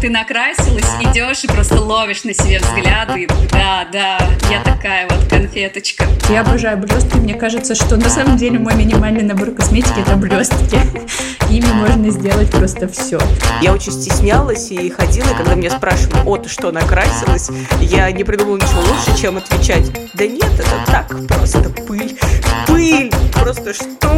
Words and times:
ты 0.00 0.10
накрасилась, 0.10 0.84
идешь 1.00 1.42
и 1.42 1.48
просто 1.48 1.80
ловишь 1.80 2.22
на 2.22 2.32
себе 2.32 2.60
взгляды. 2.60 3.26
Да, 3.50 3.86
да, 3.92 4.18
я 4.48 4.62
такая 4.62 5.08
вот 5.08 5.28
конфеточка. 5.28 6.06
Я 6.28 6.42
обожаю 6.42 6.78
блестки. 6.78 7.16
Мне 7.16 7.34
кажется, 7.34 7.74
что 7.74 7.96
на 7.96 8.08
самом 8.08 8.36
деле 8.36 8.58
мой 8.58 8.74
минимальный 8.74 9.22
набор 9.22 9.50
косметики 9.50 9.98
это 10.00 10.14
блестки. 10.16 10.78
Ими 11.50 11.72
можно 11.72 12.10
сделать 12.10 12.50
просто 12.50 12.86
все. 12.88 13.18
Я 13.60 13.72
очень 13.72 13.92
стеснялась 13.92 14.70
и 14.70 14.88
ходила, 14.90 15.28
и 15.30 15.34
когда 15.34 15.54
меня 15.54 15.70
спрашивали, 15.70 16.22
о, 16.24 16.36
ты 16.36 16.48
что, 16.48 16.70
накрасилась? 16.70 17.50
Я 17.80 18.10
не 18.12 18.22
придумала 18.22 18.56
ничего 18.56 18.80
лучше, 18.80 19.20
чем 19.20 19.36
отвечать. 19.38 19.90
Да 20.14 20.26
нет, 20.26 20.52
это 20.58 20.84
так, 20.86 21.08
просто 21.26 21.70
пыль. 21.70 22.16
Пыль! 22.66 23.10
Просто 23.32 23.74
что? 23.74 24.08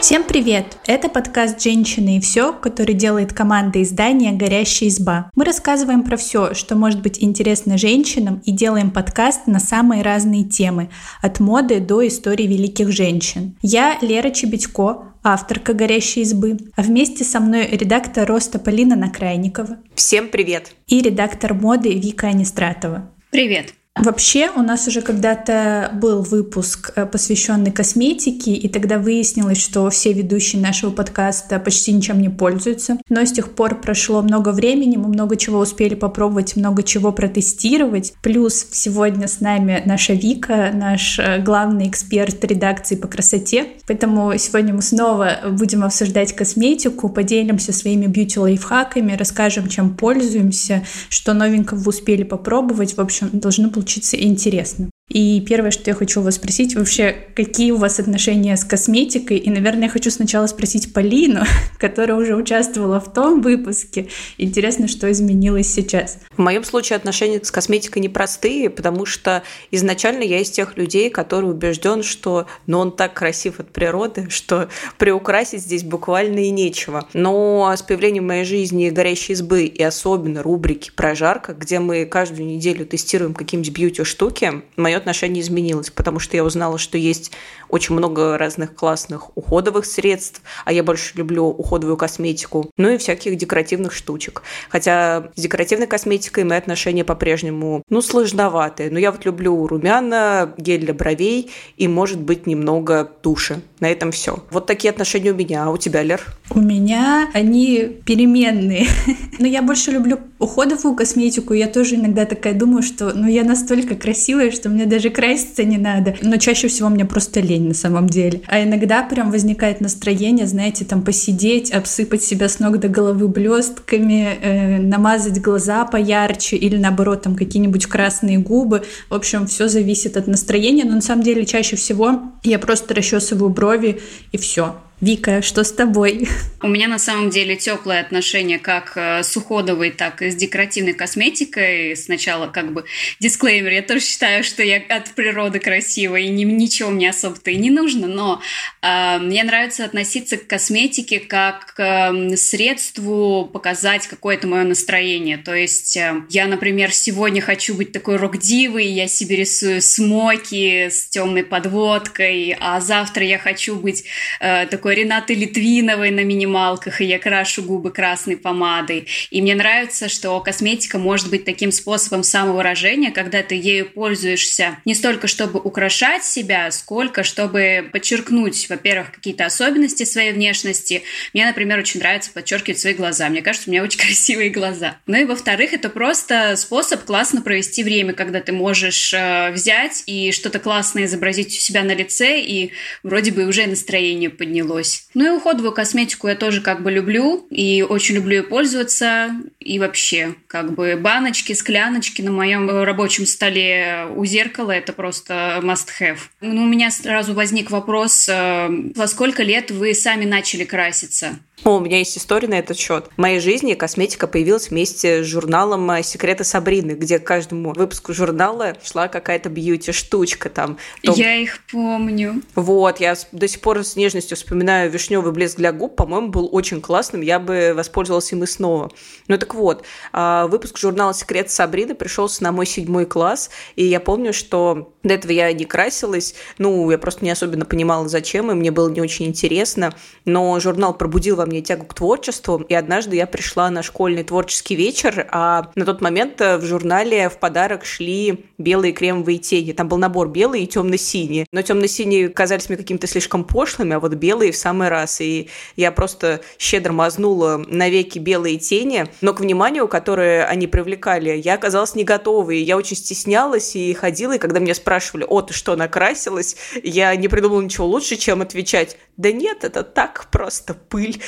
Всем 0.00 0.24
привет! 0.24 0.78
Это 0.86 1.10
подкаст 1.10 1.60
«Женщины 1.60 2.16
и 2.16 2.20
все», 2.20 2.54
который 2.54 2.94
делает 2.94 3.34
команда 3.34 3.82
издания 3.82 4.32
«Горящая 4.32 4.88
изба». 4.88 5.30
Мы 5.36 5.44
рассказываем 5.44 6.02
про 6.04 6.16
все, 6.16 6.54
что 6.54 6.74
может 6.74 7.02
быть 7.02 7.22
интересно 7.22 7.76
женщинам 7.76 8.40
и 8.46 8.50
делаем 8.50 8.92
подкаст 8.92 9.46
на 9.46 9.60
самые 9.60 10.00
разные 10.00 10.44
темы, 10.44 10.88
от 11.20 11.38
моды 11.38 11.80
до 11.80 12.08
истории 12.08 12.46
великих 12.46 12.90
женщин. 12.92 13.58
Я 13.60 13.98
Лера 14.00 14.30
Чебедько, 14.30 15.12
авторка 15.22 15.74
«Горящей 15.74 16.22
избы», 16.22 16.56
а 16.76 16.82
вместе 16.82 17.22
со 17.22 17.38
мной 17.38 17.66
редактор 17.70 18.26
«Роста» 18.26 18.58
Полина 18.58 18.96
Накрайникова. 18.96 19.76
Всем 19.94 20.28
привет! 20.28 20.72
И 20.86 21.02
редактор 21.02 21.52
моды 21.52 21.92
Вика 21.92 22.28
Анистратова. 22.28 23.10
Привет! 23.30 23.74
Вообще, 23.96 24.50
у 24.54 24.62
нас 24.62 24.86
уже 24.86 25.02
когда-то 25.02 25.90
был 25.94 26.22
выпуск, 26.22 26.92
э, 26.94 27.06
посвященный 27.06 27.72
косметике, 27.72 28.52
и 28.52 28.68
тогда 28.68 28.98
выяснилось, 28.98 29.58
что 29.60 29.90
все 29.90 30.12
ведущие 30.12 30.62
нашего 30.62 30.90
подкаста 30.90 31.58
почти 31.58 31.92
ничем 31.92 32.22
не 32.22 32.28
пользуются. 32.28 32.98
Но 33.08 33.24
с 33.24 33.32
тех 33.32 33.50
пор 33.50 33.80
прошло 33.80 34.22
много 34.22 34.50
времени, 34.50 34.96
мы 34.96 35.08
много 35.08 35.36
чего 35.36 35.58
успели 35.58 35.96
попробовать, 35.96 36.54
много 36.54 36.84
чего 36.84 37.10
протестировать. 37.10 38.14
Плюс 38.22 38.64
сегодня 38.70 39.26
с 39.26 39.40
нами 39.40 39.82
наша 39.84 40.12
Вика, 40.12 40.70
наш 40.72 41.18
э, 41.18 41.42
главный 41.42 41.88
эксперт 41.88 42.44
редакции 42.44 42.94
по 42.94 43.08
красоте. 43.08 43.66
Поэтому 43.88 44.38
сегодня 44.38 44.72
мы 44.72 44.82
снова 44.82 45.38
будем 45.50 45.82
обсуждать 45.82 46.34
косметику, 46.34 47.08
поделимся 47.08 47.72
своими 47.72 48.06
бьюти-лайфхаками, 48.06 49.16
расскажем, 49.16 49.68
чем 49.68 49.96
пользуемся, 49.96 50.84
что 51.08 51.34
новенького 51.34 51.88
успели 51.88 52.22
попробовать. 52.22 52.96
В 52.96 53.00
общем, 53.00 53.30
должно 53.32 53.68
получиться 53.68 53.79
получиться 53.80 54.20
интересно. 54.22 54.90
И 55.10 55.40
первое, 55.40 55.72
что 55.72 55.90
я 55.90 55.94
хочу 55.94 56.22
вас 56.22 56.36
спросить, 56.36 56.76
вообще, 56.76 57.16
какие 57.34 57.72
у 57.72 57.78
вас 57.78 57.98
отношения 57.98 58.56
с 58.56 58.64
косметикой? 58.64 59.38
И, 59.38 59.50
наверное, 59.50 59.84
я 59.84 59.88
хочу 59.88 60.08
сначала 60.08 60.46
спросить 60.46 60.92
Полину, 60.92 61.40
которая 61.78 62.16
уже 62.16 62.36
участвовала 62.36 63.00
в 63.00 63.12
том 63.12 63.42
выпуске. 63.42 64.06
Интересно, 64.38 64.86
что 64.86 65.10
изменилось 65.10 65.66
сейчас. 65.66 66.18
В 66.30 66.38
моем 66.38 66.62
случае 66.62 66.96
отношения 66.96 67.40
с 67.42 67.50
косметикой 67.50 68.02
непростые, 68.02 68.70
потому 68.70 69.04
что 69.04 69.42
изначально 69.72 70.22
я 70.22 70.38
из 70.38 70.50
тех 70.50 70.76
людей, 70.76 71.10
которые 71.10 71.50
убежден, 71.50 72.04
что 72.04 72.46
ну, 72.68 72.78
он 72.78 72.92
так 72.92 73.14
красив 73.14 73.58
от 73.58 73.72
природы, 73.72 74.26
что 74.30 74.68
приукрасить 74.96 75.62
здесь 75.62 75.82
буквально 75.82 76.38
и 76.38 76.50
нечего. 76.50 77.08
Но 77.14 77.74
с 77.76 77.82
появлением 77.82 78.24
в 78.24 78.28
моей 78.28 78.44
жизни 78.44 78.90
горящей 78.90 79.34
избы 79.34 79.64
и 79.64 79.82
особенно 79.82 80.44
рубрики 80.44 80.92
«Прожарка», 80.94 81.52
где 81.52 81.80
мы 81.80 82.04
каждую 82.04 82.46
неделю 82.46 82.86
тестируем 82.86 83.34
какие-нибудь 83.34 83.72
бьюти-штуки, 83.72 84.62
мое 84.76 84.99
отношение 85.00 85.42
изменилось, 85.42 85.90
потому 85.90 86.18
что 86.18 86.36
я 86.36 86.44
узнала, 86.44 86.78
что 86.78 86.98
есть 86.98 87.32
очень 87.68 87.94
много 87.94 88.38
разных 88.38 88.74
классных 88.74 89.36
уходовых 89.36 89.84
средств, 89.84 90.42
а 90.64 90.72
я 90.72 90.82
больше 90.82 91.16
люблю 91.16 91.46
уходовую 91.46 91.96
косметику, 91.96 92.70
ну 92.76 92.90
и 92.90 92.98
всяких 92.98 93.36
декоративных 93.36 93.92
штучек. 93.92 94.42
Хотя 94.68 95.30
с 95.34 95.40
декоративной 95.40 95.86
косметикой 95.86 96.44
мои 96.44 96.58
отношения 96.58 97.04
по-прежнему, 97.04 97.82
ну, 97.88 98.02
сложноватые. 98.02 98.90
Но 98.90 98.98
я 98.98 99.12
вот 99.12 99.24
люблю 99.24 99.66
румяна, 99.66 100.54
гель 100.56 100.80
для 100.80 100.94
бровей 100.94 101.50
и, 101.76 101.88
может 101.88 102.20
быть, 102.20 102.46
немного 102.46 103.04
туши. 103.04 103.60
На 103.80 103.88
этом 103.88 104.12
все. 104.12 104.44
Вот 104.50 104.66
такие 104.66 104.90
отношения 104.90 105.32
у 105.32 105.34
меня. 105.34 105.64
А 105.64 105.70
у 105.70 105.78
тебя, 105.78 106.02
Лер? 106.02 106.20
У 106.50 106.60
меня 106.60 107.30
они 107.32 108.00
переменные. 108.04 108.86
Но 109.38 109.46
я 109.46 109.62
больше 109.62 109.90
люблю 109.90 110.18
уходовую 110.38 110.94
косметику. 110.94 111.54
Я 111.54 111.66
тоже 111.66 111.94
иногда 111.94 112.26
такая 112.26 112.54
думаю, 112.54 112.82
что 112.82 113.12
ну 113.14 113.26
я 113.26 113.44
настолько 113.44 113.94
красивая, 113.94 114.50
что 114.50 114.68
мне 114.68 114.86
даже 114.90 115.08
краситься 115.08 115.64
не 115.64 115.78
надо. 115.78 116.16
Но 116.20 116.36
чаще 116.36 116.68
всего 116.68 116.88
мне 116.90 117.04
просто 117.04 117.40
лень 117.40 117.68
на 117.68 117.74
самом 117.74 118.08
деле. 118.08 118.42
А 118.46 118.62
иногда 118.62 119.02
прям 119.02 119.30
возникает 119.30 119.80
настроение, 119.80 120.46
знаете, 120.46 120.84
там 120.84 121.02
посидеть, 121.02 121.70
обсыпать 121.70 122.22
себя 122.22 122.48
с 122.48 122.58
ног 122.58 122.78
до 122.78 122.88
головы 122.88 123.28
блестками, 123.28 124.38
э, 124.42 124.78
намазать 124.78 125.40
глаза 125.40 125.84
поярче 125.84 126.56
или 126.56 126.76
наоборот 126.76 127.22
там 127.22 127.36
какие-нибудь 127.36 127.86
красные 127.86 128.38
губы. 128.38 128.82
В 129.08 129.14
общем, 129.14 129.46
все 129.46 129.68
зависит 129.68 130.16
от 130.16 130.26
настроения. 130.26 130.84
Но 130.84 130.96
на 130.96 131.00
самом 131.00 131.22
деле 131.22 131.46
чаще 131.46 131.76
всего 131.76 132.20
я 132.42 132.58
просто 132.58 132.94
расчесываю 132.94 133.50
брови 133.50 134.00
и 134.32 134.36
все. 134.36 134.74
Вика, 135.00 135.40
что 135.40 135.64
с 135.64 135.72
тобой? 135.72 136.28
У 136.62 136.68
меня 136.68 136.86
на 136.86 136.98
самом 136.98 137.30
деле 137.30 137.56
теплое 137.56 138.00
отношение 138.00 138.58
как 138.58 138.92
э, 138.96 139.22
с 139.22 139.34
уходовой, 139.34 139.92
так 139.92 140.20
и 140.20 140.30
с 140.30 140.34
декоративной 140.36 140.92
косметикой. 140.92 141.96
Сначала 141.96 142.48
как 142.48 142.74
бы 142.74 142.84
дисклеймер, 143.18 143.72
я 143.72 143.82
тоже 143.82 144.00
считаю, 144.00 144.44
что 144.44 144.62
я 144.62 144.76
от 144.76 145.14
природы 145.14 145.58
красивая, 145.58 146.20
и 146.20 146.28
ни, 146.28 146.44
ничего 146.44 146.90
мне 146.90 147.08
особо-то 147.08 147.50
и 147.50 147.56
не 147.56 147.70
нужно, 147.70 148.08
но 148.08 148.42
э, 148.82 149.18
мне 149.20 149.42
нравится 149.42 149.86
относиться 149.86 150.36
к 150.36 150.46
косметике 150.46 151.18
как 151.18 151.72
к 151.72 151.80
э, 151.80 152.36
средству 152.36 153.48
показать 153.50 154.06
какое-то 154.06 154.48
мое 154.48 154.64
настроение. 154.64 155.38
То 155.38 155.54
есть 155.54 155.96
э, 155.96 156.24
я, 156.28 156.46
например, 156.46 156.92
сегодня 156.92 157.40
хочу 157.40 157.74
быть 157.74 157.92
такой 157.92 158.16
рок-дивой, 158.16 158.84
я 158.84 159.08
себе 159.08 159.36
рисую 159.36 159.80
смоки 159.80 160.90
с 160.90 161.08
темной 161.08 161.44
подводкой, 161.44 162.54
а 162.60 162.82
завтра 162.82 163.24
я 163.24 163.38
хочу 163.38 163.76
быть 163.76 164.04
э, 164.40 164.66
такой 164.66 164.89
такой 164.90 165.04
Ренаты 165.04 165.34
Литвиновой 165.34 166.10
на 166.10 166.24
минималках, 166.24 167.00
и 167.00 167.04
я 167.04 167.18
крашу 167.18 167.62
губы 167.62 167.92
красной 167.92 168.36
помадой. 168.36 169.06
И 169.30 169.40
мне 169.40 169.54
нравится, 169.54 170.08
что 170.08 170.40
косметика 170.40 170.98
может 170.98 171.30
быть 171.30 171.44
таким 171.44 171.70
способом 171.70 172.24
самовыражения, 172.24 173.12
когда 173.12 173.42
ты 173.42 173.54
ею 173.54 173.88
пользуешься 173.88 174.78
не 174.84 174.94
столько, 174.94 175.28
чтобы 175.28 175.60
украшать 175.60 176.24
себя, 176.24 176.70
сколько, 176.72 177.22
чтобы 177.22 177.88
подчеркнуть, 177.92 178.68
во-первых, 178.68 179.12
какие-то 179.12 179.46
особенности 179.46 180.04
своей 180.04 180.32
внешности. 180.32 181.02
Мне, 181.34 181.46
например, 181.46 181.78
очень 181.78 182.00
нравится 182.00 182.32
подчеркивать 182.32 182.80
свои 182.80 182.94
глаза. 182.94 183.28
Мне 183.28 183.42
кажется, 183.42 183.70
у 183.70 183.72
меня 183.72 183.84
очень 183.84 184.00
красивые 184.04 184.50
глаза. 184.50 184.96
Ну 185.06 185.16
и, 185.18 185.24
во-вторых, 185.24 185.72
это 185.72 185.88
просто 185.88 186.56
способ 186.56 187.04
классно 187.04 187.42
провести 187.42 187.84
время, 187.84 188.12
когда 188.12 188.40
ты 188.40 188.52
можешь 188.52 189.14
э, 189.14 189.52
взять 189.52 190.02
и 190.06 190.32
что-то 190.32 190.58
классное 190.58 191.04
изобразить 191.04 191.48
у 191.48 191.60
себя 191.60 191.84
на 191.84 191.94
лице, 191.94 192.40
и 192.40 192.72
вроде 193.04 193.30
бы 193.30 193.44
уже 193.44 193.66
настроение 193.66 194.30
поднялось 194.30 194.79
удалось. 194.80 195.06
Ну 195.14 195.26
и 195.26 195.36
уходовую 195.36 195.72
косметику 195.72 196.28
я 196.28 196.34
тоже 196.34 196.60
как 196.60 196.82
бы 196.82 196.90
люблю 196.90 197.46
и 197.50 197.84
очень 197.88 198.16
люблю 198.16 198.36
ее 198.38 198.42
пользоваться. 198.42 199.30
И 199.58 199.78
вообще, 199.78 200.34
как 200.46 200.72
бы 200.72 200.96
баночки, 200.96 201.52
скляночки 201.52 202.22
на 202.22 202.32
моем 202.32 202.70
рабочем 202.70 203.26
столе 203.26 204.06
у 204.14 204.24
зеркала 204.24 204.72
это 204.72 204.92
просто 204.92 205.60
must-have. 205.62 206.18
Ну, 206.40 206.64
у 206.64 206.66
меня 206.66 206.90
сразу 206.90 207.34
возник 207.34 207.70
вопрос, 207.70 208.28
э, 208.28 208.68
во 208.94 209.06
сколько 209.06 209.42
лет 209.42 209.70
вы 209.70 209.94
сами 209.94 210.24
начали 210.24 210.64
краситься? 210.64 211.38
О, 211.62 211.76
у 211.76 211.80
меня 211.80 211.98
есть 211.98 212.16
история 212.16 212.48
на 212.48 212.58
этот 212.58 212.78
счет. 212.78 213.06
В 213.14 213.20
моей 213.20 213.38
жизни 213.38 213.74
косметика 213.74 214.26
появилась 214.26 214.70
вместе 214.70 215.22
с 215.22 215.26
журналом 215.26 215.90
э, 215.90 216.02
«Секреты 216.02 216.42
Сабрины», 216.42 216.92
где 216.92 217.18
к 217.18 217.24
каждому 217.24 217.74
выпуску 217.74 218.14
журнала 218.14 218.76
шла 218.82 219.08
какая-то 219.08 219.50
бьюти-штучка 219.50 220.48
там. 220.48 220.78
Том... 221.02 221.14
Я 221.14 221.34
их 221.34 221.58
помню. 221.70 222.42
Вот, 222.54 223.00
я 223.00 223.14
до 223.32 223.46
сих 223.46 223.60
пор 223.60 223.84
с 223.84 223.94
нежностью 223.96 224.38
вспоминаю 224.38 224.90
вишневый 224.90 225.32
блеск 225.32 225.56
для 225.58 225.72
губ. 225.72 225.96
По-моему, 225.96 226.28
был 226.28 226.48
очень 226.50 226.80
классным. 226.80 227.20
Я 227.20 227.38
бы 227.38 227.74
воспользовалась 227.76 228.32
им 228.32 228.42
и 228.42 228.46
снова. 228.46 228.90
Ну 229.28 229.36
так 229.36 229.54
вот, 229.54 229.84
а, 230.12 230.46
выпуск 230.46 230.78
журнала 230.78 231.12
«Секреты 231.12 231.50
Сабрины» 231.50 231.94
пришелся 231.94 232.42
на 232.42 232.52
мой 232.52 232.64
седьмой 232.64 233.04
класс, 233.04 233.50
и 233.76 233.84
я 233.84 234.00
помню, 234.00 234.32
что 234.32 234.94
до 235.02 235.14
этого 235.14 235.32
я 235.32 235.52
не 235.52 235.64
красилась. 235.64 236.34
Ну, 236.58 236.90
я 236.90 236.98
просто 236.98 237.24
не 237.24 237.30
особенно 237.30 237.64
понимала, 237.64 238.08
зачем, 238.08 238.50
и 238.50 238.54
мне 238.54 238.70
было 238.70 238.88
не 238.88 239.00
очень 239.00 239.26
интересно. 239.26 239.94
Но 240.24 240.58
журнал 240.60 240.94
пробудил 240.94 241.36
во 241.36 241.46
мне 241.50 241.62
тягу 241.62 241.84
к 241.84 241.94
творчеству, 241.94 242.64
и 242.68 242.74
однажды 242.74 243.16
я 243.16 243.26
пришла 243.26 243.70
на 243.70 243.82
школьный 243.82 244.24
творческий 244.24 244.76
вечер, 244.76 245.28
а 245.30 245.70
на 245.74 245.84
тот 245.84 246.00
момент 246.00 246.40
э, 246.40 246.56
в 246.56 246.64
журнале 246.64 247.28
в 247.28 247.38
подарок 247.38 247.84
шли 247.84 248.46
белые 248.58 248.92
кремовые 248.92 249.38
тени. 249.38 249.72
Там 249.72 249.88
был 249.88 249.98
набор 249.98 250.28
белые 250.28 250.64
и 250.64 250.66
темно-синие. 250.66 251.46
Но 251.52 251.62
темно-синие 251.62 252.28
казались 252.28 252.68
мне 252.68 252.78
какими-то 252.78 253.06
слишком 253.06 253.44
пошлыми, 253.44 253.96
а 253.96 254.00
вот 254.00 254.14
белые 254.14 254.52
в 254.52 254.56
самый 254.56 254.88
раз. 254.88 255.20
И 255.20 255.48
я 255.76 255.92
просто 255.92 256.40
щедро 256.58 256.92
мазнула 256.92 257.62
навеки 257.66 258.18
белые 258.18 258.58
тени, 258.58 259.06
но 259.20 259.34
к 259.34 259.40
вниманию, 259.40 259.88
которое 259.88 260.44
они 260.44 260.66
привлекали, 260.66 261.36
я 261.36 261.54
оказалась 261.54 261.94
не 261.94 262.04
готова, 262.04 262.50
и 262.50 262.58
я 262.58 262.76
очень 262.76 262.96
стеснялась 262.96 263.74
и 263.74 263.92
ходила, 263.94 264.34
и 264.34 264.38
когда 264.38 264.60
меня 264.60 264.74
спрашивали, 264.74 265.24
о, 265.28 265.42
ты 265.42 265.52
что, 265.54 265.76
накрасилась? 265.76 266.56
Я 266.82 267.14
не 267.16 267.28
придумала 267.28 267.60
ничего 267.60 267.86
лучше, 267.86 268.16
чем 268.16 268.42
отвечать, 268.42 268.96
Да 269.16 269.32
нет, 269.32 269.64
это 269.64 269.82
так 269.82 270.28
просто 270.30 270.74
пыль. 270.74 271.20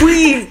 Пыль! 0.00 0.46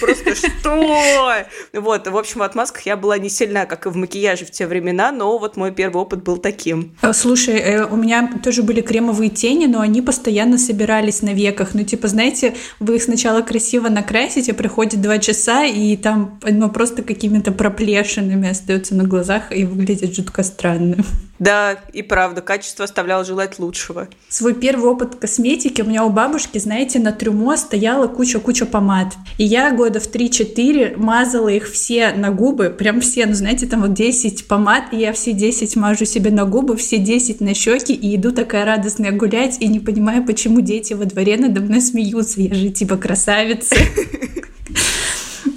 Просто 0.00 0.34
что? 0.34 1.44
Вот, 1.72 2.06
в 2.06 2.16
общем, 2.16 2.40
в 2.40 2.42
отмазках 2.42 2.86
я 2.86 2.96
была 2.96 3.18
не 3.18 3.28
сильна, 3.28 3.66
как 3.66 3.86
и 3.86 3.88
в 3.88 3.96
макияже 3.96 4.44
в 4.44 4.50
те 4.50 4.66
времена, 4.66 5.12
но 5.12 5.38
вот 5.38 5.56
мой 5.56 5.72
первый 5.72 5.98
опыт 6.02 6.22
был 6.22 6.36
таким. 6.36 6.96
Э, 7.02 7.12
слушай, 7.12 7.56
э, 7.58 7.84
у 7.84 7.96
меня 7.96 8.30
тоже 8.42 8.62
были 8.62 8.80
кремовые 8.80 9.30
тени, 9.30 9.66
но 9.66 9.80
они 9.80 10.02
постоянно 10.02 10.58
собирались 10.58 11.22
на 11.22 11.32
веках. 11.34 11.74
Ну, 11.74 11.84
типа, 11.84 12.08
знаете, 12.08 12.54
вы 12.78 12.96
их 12.96 13.02
сначала 13.02 13.42
красиво 13.42 13.88
накрасите, 13.88 14.54
приходит 14.54 15.00
два 15.00 15.18
часа, 15.18 15.64
и 15.64 15.96
там 15.96 16.38
оно 16.42 16.68
просто 16.68 17.02
какими-то 17.02 17.52
проплешинами 17.52 18.50
остается 18.50 18.94
на 18.94 19.04
глазах 19.04 19.56
и 19.56 19.64
выглядит 19.64 20.14
жутко 20.14 20.42
странно. 20.42 21.04
Да, 21.40 21.78
и 21.94 22.02
правда, 22.02 22.42
качество 22.42 22.84
оставляло 22.84 23.24
желать 23.24 23.58
лучшего. 23.58 24.08
Свой 24.28 24.52
первый 24.52 24.90
опыт 24.90 25.16
косметики 25.16 25.80
у 25.80 25.86
меня 25.86 26.04
у 26.04 26.10
бабушки, 26.10 26.58
знаете, 26.58 26.98
на 26.98 27.12
трюмо 27.12 27.56
стояла 27.56 28.08
куча-куча 28.08 28.66
помад. 28.66 29.14
И 29.38 29.44
я 29.44 29.70
года 29.70 30.00
в 30.00 30.12
3-4 30.12 30.98
мазала 30.98 31.48
их 31.48 31.70
все 31.70 32.12
на 32.12 32.30
губы, 32.30 32.68
прям 32.68 33.00
все, 33.00 33.24
ну 33.24 33.32
знаете, 33.32 33.66
там 33.66 33.80
вот 33.80 33.94
10 33.94 34.48
помад, 34.48 34.92
и 34.92 34.98
я 34.98 35.14
все 35.14 35.32
10 35.32 35.76
мажу 35.76 36.04
себе 36.04 36.30
на 36.30 36.44
губы, 36.44 36.76
все 36.76 36.98
10 36.98 37.40
на 37.40 37.54
щеки, 37.54 37.94
и 37.94 38.16
иду 38.16 38.32
такая 38.32 38.66
радостная 38.66 39.12
гулять, 39.12 39.56
и 39.60 39.68
не 39.68 39.80
понимаю, 39.80 40.26
почему 40.26 40.60
дети 40.60 40.92
во 40.92 41.06
дворе 41.06 41.38
надо 41.38 41.62
мной 41.62 41.80
смеются. 41.80 42.42
Я 42.42 42.52
же 42.52 42.68
типа 42.68 42.98
красавица. 42.98 43.76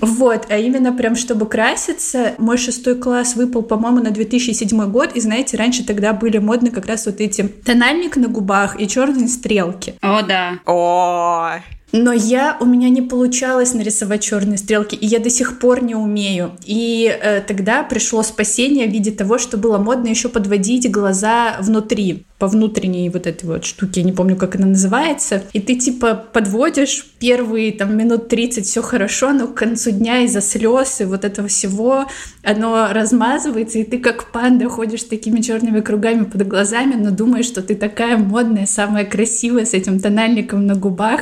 Вот, 0.05 0.47
а 0.50 0.57
именно 0.57 0.94
прям 0.94 1.15
чтобы 1.15 1.45
краситься, 1.45 2.33
мой 2.38 2.57
шестой 2.57 2.95
класс 2.95 3.35
выпал, 3.35 3.63
по-моему, 3.63 4.00
на 4.00 4.11
2007 4.11 4.91
год, 4.91 5.11
и 5.13 5.19
знаете, 5.19 5.57
раньше 5.57 5.85
тогда 5.85 6.13
были 6.13 6.38
модны 6.38 6.71
как 6.71 6.85
раз 6.85 7.05
вот 7.05 7.21
эти 7.21 7.44
тональник 7.44 8.17
на 8.17 8.27
губах 8.27 8.79
и 8.79 8.88
черные 8.88 9.27
стрелки. 9.27 9.95
О, 10.01 10.21
да. 10.21 10.59
О, 10.65 11.59
но 11.94 12.12
я, 12.12 12.57
у 12.60 12.66
меня 12.66 12.90
не 12.90 13.04
получалось 13.04 13.75
нарисовать 13.75 14.24
черные 14.24 14.57
стрелки, 14.57 14.95
и 14.95 15.06
я 15.06 15.19
до 15.19 15.30
сих 15.30 15.60
пор 15.60 15.84
не 15.84 15.94
умею. 15.94 16.54
И 16.66 17.07
э, 17.07 17.42
тогда 17.42 17.84
пришло 17.84 18.24
спасение 18.24 18.88
в 18.88 18.92
виде 18.92 19.12
того, 19.12 19.38
что 19.38 19.57
было 19.57 19.78
модно 19.78 20.07
еще 20.07 20.28
подводить 20.28 20.90
глаза 20.90 21.56
внутри, 21.62 22.25
по 22.40 22.48
внутренней 22.48 23.10
вот 23.10 23.25
этой 23.25 23.45
вот 23.45 23.63
штуке, 23.63 24.01
я 24.01 24.06
не 24.06 24.12
помню, 24.12 24.36
как 24.36 24.56
она 24.56 24.66
называется. 24.68 25.44
И 25.54 25.62
ты 25.62 25.75
типа 25.75 26.16
подводишь 26.34 27.06
первые 27.19 27.72
там 27.72 27.96
минут 27.96 28.28
30, 28.28 28.66
все 28.66 28.81
хорошо, 28.81 29.31
но 29.31 29.48
к 29.48 29.54
концу 29.54 29.92
дня 29.92 30.24
из-за 30.24 30.42
слез 30.42 31.00
и 31.00 31.06
вот 31.06 31.24
этого 31.24 31.48
всего 31.48 32.06
оно 32.44 32.89
размазывается, 32.92 33.80
и 33.80 33.84
ты 33.84 34.00
как 34.00 34.31
панда 34.31 34.68
ходишь 34.68 35.04
такими 35.04 35.39
черными 35.39 35.80
кругами 35.80 36.25
под 36.25 36.46
глазами, 36.48 36.96
но 36.96 37.12
думаешь, 37.12 37.46
что 37.46 37.62
ты 37.62 37.75
такая 37.75 38.18
модная, 38.18 38.66
самая 38.66 39.06
красивая 39.06 39.66
с 39.66 39.74
этим 39.74 40.00
тональником 40.00 40.66
на 40.66 40.75
губах. 40.75 41.22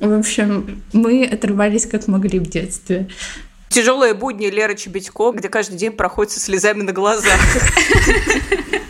В 0.00 0.12
общем, 0.18 0.82
мы 0.92 1.24
отрывались 1.24 1.86
как 1.86 2.08
могли 2.08 2.38
в 2.38 2.48
детстве. 2.48 3.08
Тяжелые 3.68 4.14
будни 4.14 4.46
Леры 4.46 4.74
Чебедько, 4.74 5.30
где 5.32 5.48
каждый 5.48 5.76
день 5.76 5.92
проходит 5.92 6.32
со 6.32 6.40
слезами 6.40 6.82
на 6.82 6.92
глазах. 6.92 7.40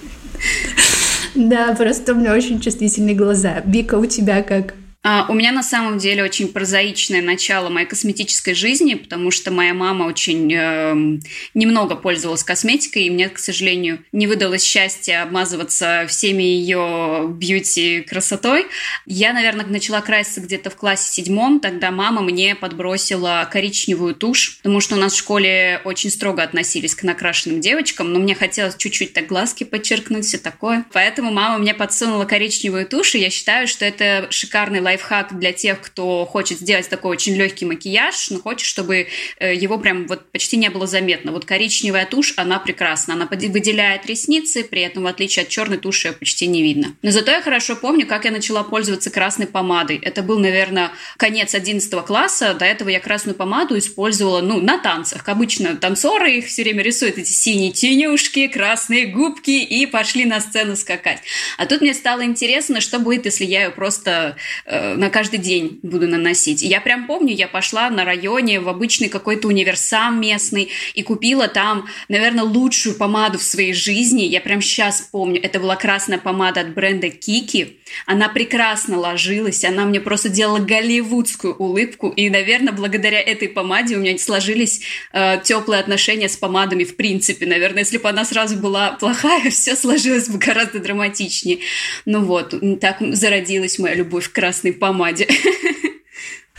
Да, 1.35 1.75
просто 1.75 2.13
у 2.13 2.17
меня 2.17 2.35
очень 2.35 2.61
чувствительные 2.61 3.15
глаза. 3.15 3.63
Бика, 3.65 3.95
у 3.95 4.05
тебя 4.05 4.43
как? 4.43 4.75
А, 5.05 5.27
у 5.29 5.35
меня 5.35 5.51
на 5.51 5.65
самом 5.65 5.99
деле 5.99 6.23
очень 6.23 6.47
прозаичное 6.53 7.23
начало 7.23 7.69
моей 7.69 7.89
косметической 7.89 8.55
жизни, 8.55 8.95
потому 8.95 9.33
что 9.33 9.51
моя 9.51 9.75
мама 9.75 10.05
очень 10.05 10.53
э, 10.55 11.19
немного 11.55 11.97
пользовалась 11.97 12.45
косметикой, 12.45 13.05
и 13.05 13.11
мне, 13.11 13.29
к 13.29 13.41
сожалению, 13.41 14.05
не 14.13 14.29
выдалось 14.29 14.63
счастье 14.63 15.21
обмазываться 15.23 16.07
всеми 16.09 16.45
ее 16.45 17.27
бьюти-красотой. 17.29 18.67
Я, 19.05 19.33
наверное, 19.33 19.67
начала 19.67 20.01
краситься 20.03 20.41
где-то 20.41 20.71
в 20.71 20.77
классе 20.77 21.13
седьмом, 21.13 21.59
тогда 21.59 21.91
мама 21.91 22.23
мне 22.23 22.55
подбросила 22.55 23.49
коричневую 23.51 24.15
тушь, 24.15 24.59
потому 24.59 24.81
что 24.81 24.95
у 24.95 24.99
нас 24.99 25.15
в 25.15 25.19
школе 25.19 25.81
очень 25.85 26.11
строго 26.11 26.45
относились 26.45 26.95
к 26.95 27.03
накрашенным 27.03 27.61
девочкам, 27.61 28.13
но 28.13 28.21
мне 28.21 28.37
хотелось 28.37 28.77
чуть-чуть 28.77 29.15
так 29.15 29.27
глазки 29.27 29.65
подчеркнуть, 29.65 30.27
все 30.27 30.39
такое. 30.39 30.85
Поэтому 30.93 31.33
мама 31.33 31.59
мне 31.59 31.75
подсунула 31.75 32.25
коричневую 32.25 32.87
тушь, 32.87 33.17
и 33.17 33.19
я 33.19 33.31
считаю, 33.31 33.67
что 33.67 33.85
это 33.85 34.29
шикарный 34.31 34.81
лайфхак 34.81 34.92
для 35.33 35.53
тех, 35.53 35.81
кто 35.81 36.25
хочет 36.27 36.59
сделать 36.59 36.89
такой 36.89 37.13
очень 37.13 37.35
легкий 37.35 37.65
макияж, 37.65 38.31
но 38.31 38.41
хочет, 38.41 38.67
чтобы 38.67 39.09
э, 39.39 39.55
его 39.55 39.79
прям 39.79 40.07
вот 40.07 40.31
почти 40.33 40.57
не 40.57 40.71
было 40.71 40.87
заметно. 40.87 41.33
Вот 41.33 41.45
коричневая 41.45 42.07
тушь, 42.07 42.35
она 42.37 42.59
прекрасна. 42.59 43.15
Она 43.15 43.29
выделяет 43.31 44.07
ресницы, 44.07 44.65
при 44.65 44.83
этом, 44.83 45.05
в 45.05 45.07
отличие 45.07 45.45
от 45.45 45.49
черной 45.49 45.79
туши, 45.79 46.09
ее 46.09 46.15
почти 46.15 46.47
не 46.47 46.63
видно. 46.63 46.97
Но 47.03 47.11
зато 47.11 47.31
я 47.31 47.43
хорошо 47.43 47.77
помню, 47.77 48.07
как 48.07 48.25
я 48.25 48.31
начала 48.31 48.63
пользоваться 48.63 49.11
красной 49.11 49.47
помадой. 49.47 49.99
Это 50.03 50.23
был, 50.23 50.39
наверное, 50.39 50.91
конец 51.17 51.55
11 51.55 52.05
класса. 52.05 52.55
До 52.55 52.65
этого 52.65 52.89
я 52.89 53.01
красную 53.01 53.35
помаду 53.35 53.79
использовала, 53.79 54.41
ну, 54.41 54.61
на 54.61 54.79
танцах. 54.79 55.29
Обычно 55.29 55.77
танцоры 55.77 56.33
их 56.37 56.47
все 56.47 56.63
время 56.63 56.83
рисуют 56.83 57.19
эти 57.19 57.31
синие 57.31 57.73
тенюшки, 57.73 58.49
красные 58.49 59.07
губки 59.07 59.51
и 59.51 59.87
пошли 59.87 60.25
на 60.25 60.41
сцену 60.41 60.77
скакать. 60.77 61.21
А 61.59 61.67
тут 61.67 61.81
мне 61.81 61.95
стало 61.95 62.25
интересно, 62.25 62.81
что 62.81 62.99
будет, 62.99 63.25
если 63.25 63.45
я 63.45 63.65
ее 63.65 63.71
просто 63.71 64.37
Э, 64.65 64.82
на 64.97 65.11
каждый 65.11 65.39
день 65.39 65.81
буду 65.83 66.09
наносить. 66.09 66.63
И 66.63 66.67
я 66.67 66.81
прям 66.81 67.07
помню, 67.07 67.35
я 67.35 67.49
пошла 67.49 67.91
на 67.91 68.05
районе 68.05 68.61
в 68.61 68.69
обычный 68.69 69.09
какой-то 69.09 69.49
универсам 69.49 70.21
местный 70.21 70.69
и 70.95 71.03
купила 71.03 71.49
там, 71.49 71.87
наверное, 72.09 72.45
лучшую 72.45 72.97
помаду 72.97 73.39
в 73.39 73.43
своей 73.43 73.73
жизни. 73.73 74.25
Я 74.25 74.41
прям 74.41 74.61
сейчас 74.63 75.01
помню, 75.01 75.41
это 75.43 75.61
была 75.61 75.77
красная 75.77 76.19
помада 76.19 76.61
от 76.61 76.75
бренда 76.75 77.11
Кики. 77.11 77.79
Она 78.07 78.29
прекрасно 78.29 78.99
ложилась, 78.99 79.65
она 79.65 79.85
мне 79.85 80.01
просто 80.01 80.29
делала 80.29 80.59
голливудскую 80.59 81.55
улыбку. 81.55 82.09
И, 82.09 82.31
наверное, 82.31 82.73
благодаря 82.73 83.21
этой 83.21 83.49
помаде 83.49 83.97
у 83.97 84.01
меня 84.01 84.17
сложились 84.19 84.83
э, 85.13 85.41
теплые 85.43 85.81
отношения 85.81 86.29
с 86.29 86.37
помадами 86.37 86.85
в 86.85 86.97
принципе. 86.97 87.47
Наверное, 87.47 87.81
если 87.81 87.99
бы 87.99 88.09
она 88.09 88.25
сразу 88.25 88.57
была 88.57 88.93
плохая, 88.93 89.51
все 89.51 89.77
сложилось 89.77 90.29
бы 90.29 90.39
гораздо 90.39 90.79
драматичнее. 90.79 91.59
Ну 92.05 92.25
вот, 92.25 92.55
так 92.81 92.99
зародилась 93.01 93.79
моя 93.79 93.95
любовь 93.95 94.29
к 94.29 94.33
красной 94.33 94.72
помаде. 94.73 95.29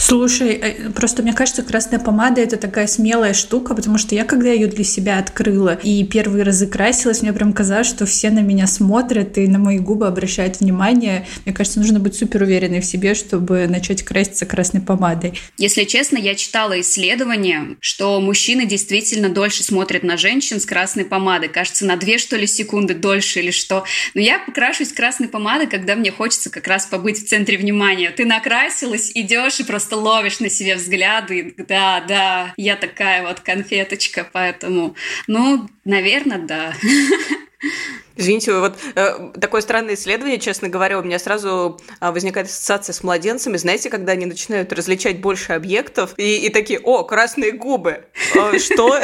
Слушай, 0.06 0.56
э, 0.56 0.90
просто 0.90 1.24
мне 1.24 1.32
кажется, 1.32 1.64
красная 1.64 1.98
помада 1.98 2.42
это 2.42 2.58
такая 2.58 2.88
смелая 2.88 3.34
штука, 3.34 3.74
потому 3.74 3.98
что 3.98 4.16
я, 4.16 4.26
когда 4.26 4.50
ее 4.50 4.68
для 4.68 4.84
себя 4.84 5.18
открыла 5.18 5.80
и 5.82 6.04
первые 6.04 6.44
разы 6.44 6.68
красилась, 6.68 7.22
мне 7.22 7.32
прям 7.32 7.54
казалось, 7.54 7.88
что 7.88 8.06
все 8.06 8.30
на 8.30 8.40
меня 8.40 8.68
смотрят 8.68 9.38
и 9.38 9.48
на 9.48 9.60
мои 9.60 9.80
губы 9.80 10.06
обращают 10.06 10.60
внимание. 10.60 11.26
Мне 11.46 11.56
кажется, 11.56 11.80
нужно 11.80 12.02
быть 12.02 12.16
супер 12.16 12.42
уверенной 12.42 12.82
в 12.82 12.86
себе, 12.86 13.16
чтобы 13.16 13.66
начать 13.70 14.04
краситься 14.04 14.46
красной 14.46 14.82
помадой. 14.82 15.40
Если 15.58 15.86
честно, 15.86 16.18
я 16.18 16.36
читала 16.36 16.82
исследование, 16.82 17.78
что 17.80 18.20
мужчины 18.20 18.66
действительно 18.66 19.30
дольше 19.30 19.64
смотрят 19.64 20.04
на 20.04 20.18
женщин 20.18 20.60
с 20.60 20.66
красной 20.66 21.06
помадой. 21.06 21.48
Кажется, 21.48 21.86
на 21.86 21.96
две, 21.96 22.18
что 22.18 22.36
ли, 22.36 22.46
секунды 22.46 22.94
дольше 22.94 23.40
или 23.40 23.52
что. 23.52 23.86
Но 24.16 24.20
я 24.20 24.40
покрашусь 24.40 24.92
красной 24.92 25.30
помадой, 25.30 25.68
когда 25.68 25.96
мне 25.96 26.12
хочется 26.12 26.50
как 26.50 26.68
раз 26.68 26.88
побыть 26.88 27.24
в 27.24 27.30
центре 27.30 27.58
внимания. 27.58 28.10
Ты 28.10 28.26
накрасилась, 28.26 29.10
идешь 29.16 29.62
и 29.62 29.64
просто 29.64 29.93
просто 29.94 29.98
ловишь 29.98 30.40
на 30.40 30.50
себе 30.50 30.76
взгляды, 30.76 31.54
да, 31.58 32.04
да, 32.08 32.54
я 32.58 32.76
такая 32.76 33.24
вот 33.24 33.40
конфеточка, 33.40 34.28
поэтому, 34.32 34.96
ну, 35.28 35.70
наверное, 35.86 36.40
да. 36.40 36.74
Извините, 38.16 38.54
вот 38.60 38.78
э, 38.96 39.32
такое 39.40 39.62
странное 39.62 39.96
исследование, 39.96 40.40
честно 40.40 40.70
говоря, 40.70 41.00
у 41.00 41.04
меня 41.04 41.18
сразу 41.20 41.80
э, 42.00 42.12
возникает 42.12 42.48
ассоциация 42.48 42.94
с 42.94 43.04
младенцами. 43.04 43.58
Знаете, 43.58 43.90
когда 43.90 44.14
они 44.14 44.26
начинают 44.26 44.72
различать 44.72 45.20
больше 45.20 45.54
объектов 45.54 46.14
и, 46.18 46.46
и 46.46 46.50
такие, 46.50 46.80
о, 46.80 47.04
красные 47.04 47.52
губы. 47.52 48.06
Э, 48.36 48.60
что? 48.60 49.00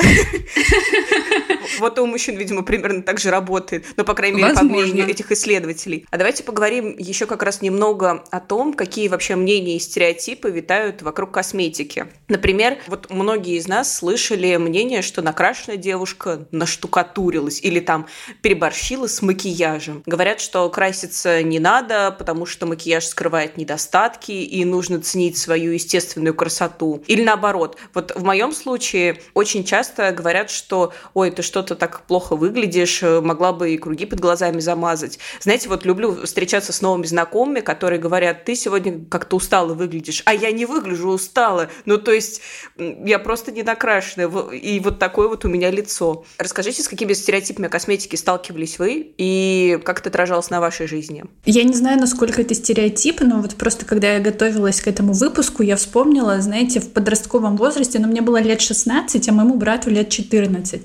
Вот 1.79 1.97
у 1.99 2.05
мужчин, 2.05 2.35
видимо, 2.35 2.63
примерно 2.63 3.03
так 3.03 3.19
же 3.19 3.29
работает. 3.29 3.85
Но, 3.95 4.03
по 4.03 4.13
крайней 4.13 4.41
мере, 4.41 4.53
по 4.53 4.63
мнению 4.63 5.07
этих 5.07 5.31
исследователей. 5.31 6.05
А 6.09 6.17
давайте 6.17 6.43
поговорим 6.43 6.95
еще 6.97 7.25
как 7.25 7.43
раз 7.43 7.61
немного 7.61 8.23
о 8.31 8.39
том, 8.39 8.73
какие 8.73 9.07
вообще 9.07 9.35
мнения 9.35 9.77
и 9.77 9.79
стереотипы 9.79 10.49
витают 10.49 11.01
вокруг 11.01 11.31
косметики. 11.31 12.07
Например, 12.27 12.77
вот 12.87 13.09
многие 13.09 13.57
из 13.57 13.67
нас 13.67 13.95
слышали 13.95 14.55
мнение, 14.57 15.01
что 15.01 15.21
накрашенная 15.21 15.77
девушка 15.77 16.47
наштукатурилась 16.51 17.61
или 17.61 17.79
там 17.79 18.07
переборщила 18.41 18.98
с 19.07 19.21
макияжем. 19.21 20.03
Говорят, 20.05 20.41
что 20.41 20.69
краситься 20.69 21.43
не 21.43 21.59
надо, 21.59 22.15
потому 22.17 22.45
что 22.45 22.65
макияж 22.65 23.05
скрывает 23.05 23.57
недостатки 23.57 24.31
и 24.31 24.65
нужно 24.65 25.01
ценить 25.01 25.37
свою 25.37 25.71
естественную 25.71 26.33
красоту. 26.33 27.03
Или 27.07 27.23
наоборот. 27.23 27.77
Вот 27.93 28.13
в 28.15 28.23
моем 28.23 28.51
случае 28.51 29.21
очень 29.33 29.63
часто 29.63 30.11
говорят, 30.11 30.49
что 30.49 30.93
ой, 31.13 31.31
ты 31.31 31.41
что-то 31.41 31.75
так 31.75 32.01
плохо 32.01 32.35
выглядишь, 32.35 33.01
могла 33.01 33.53
бы 33.53 33.71
и 33.71 33.77
круги 33.77 34.05
под 34.05 34.19
глазами 34.19 34.59
замазать. 34.59 35.19
Знаете, 35.39 35.69
вот 35.69 35.85
люблю 35.85 36.25
встречаться 36.25 36.73
с 36.73 36.81
новыми 36.81 37.05
знакомыми, 37.05 37.59
которые 37.59 37.99
говорят, 37.99 38.45
ты 38.45 38.55
сегодня 38.55 39.05
как-то 39.09 39.35
устало 39.35 39.73
выглядишь, 39.73 40.23
а 40.25 40.33
я 40.33 40.51
не 40.51 40.65
выгляжу 40.65 41.09
устало. 41.09 41.69
Ну, 41.85 41.97
то 41.97 42.11
есть 42.11 42.41
я 42.77 43.19
просто 43.19 43.51
не 43.51 43.63
накрашенная, 43.63 44.27
и 44.51 44.79
вот 44.79 44.99
такое 44.99 45.27
вот 45.27 45.45
у 45.45 45.49
меня 45.49 45.71
лицо. 45.71 46.25
Расскажите, 46.37 46.83
с 46.83 46.87
какими 46.87 47.13
стереотипами 47.13 47.67
о 47.67 47.69
косметике 47.69 48.17
сталкивались 48.17 48.79
вы, 48.79 48.88
и 48.89 49.79
как 49.83 49.99
это 49.99 50.09
отражалось 50.09 50.49
на 50.49 50.59
вашей 50.59 50.87
жизни? 50.87 51.23
Я 51.45 51.63
не 51.63 51.73
знаю, 51.73 51.99
насколько 51.99 52.41
это 52.41 52.53
стереотип, 52.53 53.21
но 53.21 53.41
вот 53.41 53.55
просто 53.55 53.85
когда 53.85 54.13
я 54.13 54.19
готовилась 54.19 54.81
к 54.81 54.87
этому 54.87 55.13
выпуску, 55.13 55.63
я 55.63 55.75
вспомнила, 55.75 56.41
знаете, 56.41 56.79
в 56.79 56.91
подростковом 56.91 57.57
возрасте, 57.57 57.99
но 57.99 58.05
ну, 58.05 58.11
мне 58.11 58.21
было 58.21 58.41
лет 58.41 58.61
16, 58.61 59.29
а 59.29 59.31
моему 59.31 59.55
брату 59.55 59.89
лет 59.89 60.09
14. 60.09 60.81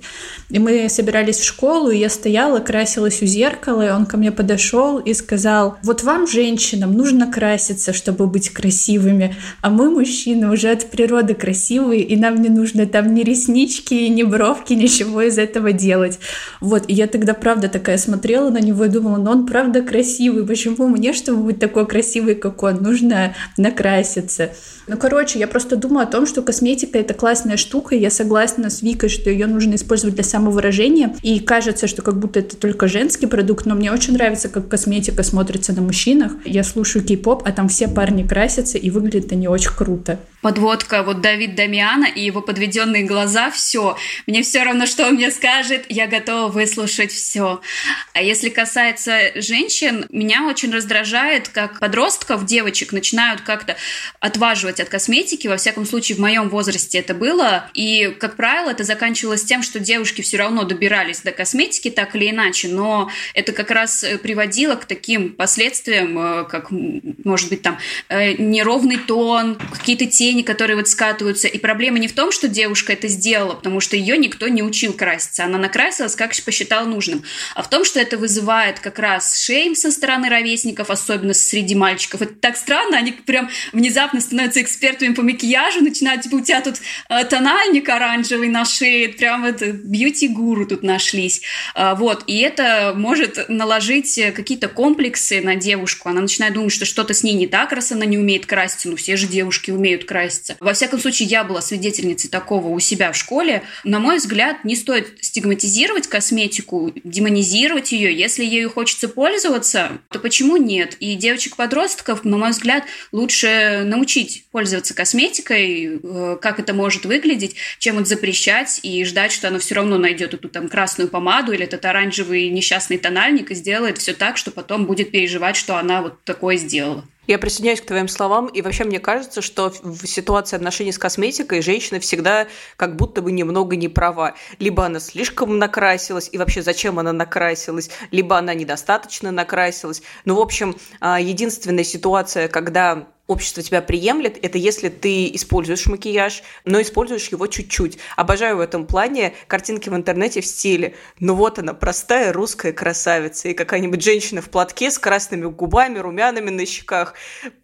И 0.50 0.58
мы 0.58 0.88
собирались 0.88 1.38
в 1.38 1.44
школу, 1.44 1.90
и 1.90 1.98
я 1.98 2.08
стояла, 2.08 2.60
красилась 2.60 3.22
у 3.22 3.26
зеркала, 3.26 3.86
и 3.86 3.90
он 3.90 4.06
ко 4.06 4.16
мне 4.16 4.32
подошел 4.32 4.98
и 4.98 5.14
сказал, 5.14 5.76
вот 5.82 6.02
вам, 6.02 6.26
женщинам, 6.26 6.94
нужно 6.94 7.30
краситься, 7.30 7.92
чтобы 7.92 8.26
быть 8.26 8.50
красивыми, 8.50 9.36
а 9.60 9.70
мы, 9.70 9.90
мужчины, 9.90 10.50
уже 10.50 10.70
от 10.70 10.90
природы 10.90 11.34
красивые, 11.34 12.02
и 12.02 12.16
нам 12.16 12.40
не 12.42 12.48
нужно 12.48 12.86
там 12.86 13.14
ни 13.14 13.22
реснички, 13.22 13.94
ни 14.08 14.22
бровки, 14.22 14.72
ничего 14.72 15.22
из 15.22 15.38
этого 15.38 15.72
делать. 15.72 16.18
Вот, 16.60 16.84
и 16.88 16.92
я 16.92 17.06
тогда, 17.06 17.34
правда, 17.34 17.68
такая 17.68 17.93
смотрела 17.98 18.50
на 18.50 18.58
него 18.58 18.84
и 18.84 18.88
думала, 18.88 19.16
ну 19.16 19.30
он 19.30 19.46
правда 19.46 19.82
красивый, 19.82 20.46
почему 20.46 20.88
мне, 20.88 21.12
чтобы 21.12 21.44
быть 21.44 21.58
такой 21.58 21.86
красивой, 21.86 22.34
как 22.34 22.62
он, 22.62 22.82
нужно 22.82 23.34
накраситься. 23.56 24.50
Ну, 24.86 24.98
короче, 24.98 25.38
я 25.38 25.48
просто 25.48 25.76
думаю 25.76 26.06
о 26.06 26.10
том, 26.10 26.26
что 26.26 26.42
косметика— 26.42 26.98
это 27.00 27.14
классная 27.14 27.56
штука, 27.56 27.94
и 27.94 28.00
я 28.00 28.10
согласна 28.10 28.68
с 28.68 28.82
Викой, 28.82 29.08
что 29.08 29.30
ее 29.30 29.46
нужно 29.46 29.76
использовать 29.76 30.14
для 30.14 30.24
самовыражения, 30.24 31.16
и 31.22 31.40
кажется, 31.40 31.86
что 31.86 32.02
как 32.02 32.18
будто 32.18 32.40
это 32.40 32.56
только 32.56 32.86
женский 32.86 33.26
продукт, 33.26 33.64
но 33.64 33.74
мне 33.74 33.90
очень 33.90 34.12
нравится, 34.12 34.48
как 34.48 34.68
косметика 34.68 35.22
смотрится 35.22 35.72
на 35.72 35.80
мужчинах. 35.80 36.32
Я 36.44 36.64
слушаю 36.64 37.04
кей-поп, 37.04 37.42
а 37.46 37.52
там 37.52 37.68
все 37.68 37.88
парни 37.88 38.26
красятся, 38.26 38.76
и 38.76 38.90
выглядит 38.90 39.32
они 39.32 39.48
очень 39.48 39.70
круто 39.70 40.18
подводка 40.44 41.02
вот 41.02 41.22
Давид 41.22 41.54
Дамиана 41.54 42.04
и 42.04 42.22
его 42.22 42.42
подведенные 42.42 43.04
глаза, 43.04 43.50
все. 43.50 43.96
Мне 44.26 44.42
все 44.42 44.62
равно, 44.62 44.84
что 44.84 45.06
он 45.06 45.14
мне 45.14 45.30
скажет, 45.30 45.86
я 45.88 46.06
готова 46.06 46.52
выслушать 46.52 47.10
все. 47.12 47.62
А 48.12 48.22
если 48.22 48.48
касается 48.48 49.32
женщин, 49.34 50.06
меня 50.10 50.46
очень 50.46 50.72
раздражает, 50.72 51.48
как 51.48 51.80
подростков, 51.80 52.44
девочек 52.46 52.92
начинают 52.92 53.40
как-то 53.40 53.76
отваживать 54.20 54.80
от 54.80 54.88
косметики. 54.88 55.48
Во 55.48 55.56
всяком 55.56 55.84
случае, 55.84 56.16
в 56.16 56.20
моем 56.20 56.48
возрасте 56.48 56.98
это 56.98 57.14
было. 57.14 57.68
И, 57.74 58.14
как 58.20 58.36
правило, 58.36 58.70
это 58.70 58.84
заканчивалось 58.84 59.44
тем, 59.44 59.62
что 59.62 59.80
девушки 59.80 60.22
все 60.22 60.36
равно 60.36 60.62
добирались 60.62 61.22
до 61.22 61.32
косметики 61.32 61.90
так 61.90 62.14
или 62.14 62.30
иначе, 62.30 62.68
но 62.68 63.10
это 63.34 63.52
как 63.52 63.70
раз 63.70 64.04
э, 64.04 64.18
приводило 64.18 64.76
к 64.76 64.84
таким 64.84 65.32
последствиям, 65.32 66.18
э, 66.18 66.44
как, 66.44 66.68
может 66.70 67.48
быть, 67.48 67.62
там, 67.62 67.78
э, 68.08 68.34
неровный 68.34 68.98
тон, 68.98 69.56
какие-то 69.56 70.06
тени, 70.06 70.42
которые 70.42 70.76
вот 70.76 70.88
скатываются. 70.88 71.48
И 71.48 71.58
проблема 71.58 71.98
не 71.98 72.06
в 72.06 72.12
том, 72.12 72.30
что 72.30 72.46
девушка 72.46 72.92
это 72.92 73.08
сделала, 73.08 73.54
потому 73.54 73.80
что 73.80 73.96
ее 73.96 74.16
никто 74.16 74.46
не 74.48 74.62
учил 74.62 74.92
краситься. 74.92 75.44
Она 75.44 75.58
накрасилась, 75.58 76.14
как 76.14 76.32
посчитала 76.44 76.86
нужным. 76.86 77.22
А 77.54 77.62
в 77.62 77.68
том, 77.74 77.84
что 77.84 77.98
это 77.98 78.16
вызывает 78.16 78.78
как 78.78 79.00
раз 79.00 79.36
шейм 79.36 79.74
со 79.74 79.90
стороны 79.90 80.28
ровесников, 80.28 80.90
особенно 80.90 81.34
среди 81.34 81.74
мальчиков. 81.74 82.22
Это 82.22 82.32
так 82.32 82.56
странно, 82.56 82.96
они 82.96 83.10
прям 83.10 83.50
внезапно 83.72 84.20
становятся 84.20 84.62
экспертами 84.62 85.12
по 85.12 85.22
макияжу, 85.22 85.80
начинают, 85.80 86.22
типа, 86.22 86.36
у 86.36 86.40
тебя 86.40 86.60
тут 86.60 86.76
э, 87.08 87.24
тональник 87.24 87.88
оранжевый 87.88 88.46
на 88.46 88.64
шее, 88.64 89.08
прям 89.08 89.44
это 89.44 89.72
бьюти-гуру 89.72 90.66
тут 90.66 90.84
нашлись. 90.84 91.42
А, 91.74 91.96
вот, 91.96 92.22
и 92.28 92.38
это 92.38 92.92
может 92.94 93.48
наложить 93.48 94.20
какие-то 94.36 94.68
комплексы 94.68 95.40
на 95.40 95.56
девушку. 95.56 96.08
Она 96.08 96.20
начинает 96.20 96.54
думать, 96.54 96.72
что 96.72 96.84
что-то 96.84 97.12
с 97.12 97.24
ней 97.24 97.34
не 97.34 97.48
так, 97.48 97.72
раз 97.72 97.90
она 97.90 98.04
не 98.04 98.18
умеет 98.18 98.46
краситься. 98.46 98.88
Ну, 98.88 98.94
все 98.94 99.16
же 99.16 99.26
девушки 99.26 99.72
умеют 99.72 100.04
краситься. 100.04 100.56
Во 100.60 100.74
всяком 100.74 101.00
случае, 101.00 101.26
я 101.26 101.42
была 101.42 101.60
свидетельницей 101.60 102.30
такого 102.30 102.68
у 102.68 102.78
себя 102.78 103.10
в 103.10 103.16
школе. 103.16 103.64
На 103.82 103.98
мой 103.98 104.18
взгляд, 104.18 104.64
не 104.64 104.76
стоит 104.76 105.18
стигматизировать 105.20 106.06
косметику, 106.06 106.92
демонизировать 107.02 107.63
ее. 107.92 108.12
Если 108.12 108.44
ею 108.44 108.70
хочется 108.70 109.08
пользоваться, 109.08 109.98
то 110.10 110.18
почему 110.18 110.56
нет? 110.56 110.96
И 111.00 111.14
девочек-подростков, 111.14 112.24
на 112.24 112.36
мой 112.36 112.50
взгляд, 112.50 112.84
лучше 113.12 113.82
научить 113.84 114.44
пользоваться 114.50 114.94
косметикой, 114.94 116.00
э, 116.02 116.36
как 116.40 116.60
это 116.60 116.74
может 116.74 117.04
выглядеть, 117.06 117.56
чем 117.78 117.96
вот 117.96 118.08
запрещать 118.08 118.80
и 118.82 119.04
ждать, 119.04 119.32
что 119.32 119.48
она 119.48 119.58
все 119.58 119.74
равно 119.76 119.98
найдет 119.98 120.34
эту 120.34 120.48
там 120.48 120.68
красную 120.68 121.08
помаду 121.08 121.52
или 121.52 121.64
этот 121.64 121.84
оранжевый 121.84 122.48
несчастный 122.48 122.98
тональник 122.98 123.50
и 123.50 123.54
сделает 123.54 123.98
все 123.98 124.12
так, 124.12 124.36
что 124.36 124.50
потом 124.50 124.86
будет 124.86 125.10
переживать, 125.10 125.56
что 125.56 125.76
она 125.76 126.02
вот 126.02 126.22
такое 126.24 126.56
сделала. 126.56 127.04
Я 127.26 127.38
присоединяюсь 127.38 127.80
к 127.80 127.86
твоим 127.86 128.08
словам, 128.08 128.46
и 128.46 128.60
вообще 128.60 128.84
мне 128.84 129.00
кажется, 129.00 129.40
что 129.40 129.72
в 129.82 130.06
ситуации 130.06 130.56
отношений 130.56 130.92
с 130.92 130.98
косметикой 130.98 131.62
женщина 131.62 132.00
всегда 132.00 132.46
как 132.76 132.96
будто 132.96 133.22
бы 133.22 133.32
немного 133.32 133.76
не 133.76 133.88
права. 133.88 134.34
Либо 134.58 134.84
она 134.84 135.00
слишком 135.00 135.58
накрасилась, 135.58 136.28
и 136.32 136.38
вообще 136.38 136.62
зачем 136.62 136.98
она 136.98 137.12
накрасилась, 137.12 137.90
либо 138.10 138.36
она 138.36 138.52
недостаточно 138.54 139.30
накрасилась. 139.30 140.02
Ну, 140.24 140.34
в 140.34 140.40
общем, 140.40 140.76
а, 141.00 141.18
единственная 141.18 141.84
ситуация, 141.84 142.48
когда 142.48 143.06
общество 143.26 143.62
тебя 143.62 143.80
приемлет, 143.80 144.38
это 144.42 144.58
если 144.58 144.88
ты 144.88 145.34
используешь 145.34 145.86
макияж, 145.86 146.42
но 146.64 146.80
используешь 146.82 147.28
его 147.28 147.46
чуть-чуть. 147.46 147.98
Обожаю 148.16 148.58
в 148.58 148.60
этом 148.60 148.86
плане 148.86 149.32
картинки 149.46 149.88
в 149.88 149.96
интернете 149.96 150.40
в 150.40 150.46
стиле 150.46 150.94
«Ну 151.20 151.34
вот 151.34 151.58
она, 151.58 151.72
простая 151.72 152.32
русская 152.32 152.72
красавица», 152.72 153.48
и 153.48 153.54
какая-нибудь 153.54 154.02
женщина 154.02 154.42
в 154.42 154.50
платке 154.50 154.90
с 154.90 154.98
красными 154.98 155.46
губами, 155.46 155.98
румянами 155.98 156.50
на 156.50 156.66
щеках. 156.66 157.14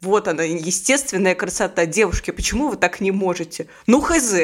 Вот 0.00 0.29
она, 0.29 0.45
естественная 0.45 1.35
красота. 1.35 1.85
Девушки, 1.85 2.31
почему 2.31 2.69
вы 2.69 2.76
так 2.76 3.00
не 3.00 3.11
можете? 3.11 3.67
Ну, 3.87 4.00
хз. 4.00 4.35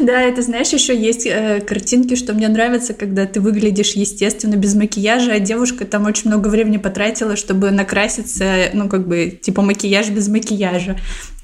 Да, 0.00 0.20
это 0.20 0.42
знаешь, 0.42 0.70
еще 0.70 0.96
есть 0.96 1.26
э, 1.26 1.60
картинки, 1.60 2.16
что 2.16 2.34
мне 2.34 2.48
нравится, 2.48 2.92
когда 2.92 3.24
ты 3.24 3.40
выглядишь 3.40 3.92
естественно, 3.92 4.56
без 4.56 4.74
макияжа, 4.74 5.32
а 5.32 5.38
девушка 5.38 5.84
там 5.84 6.06
очень 6.06 6.28
много 6.28 6.48
времени 6.48 6.76
потратила, 6.76 7.36
чтобы 7.36 7.70
накраситься, 7.70 8.70
ну, 8.72 8.88
как 8.88 9.06
бы 9.06 9.15
типа 9.42 9.62
макияж 9.62 10.10
без 10.10 10.28
макияжа 10.28 10.98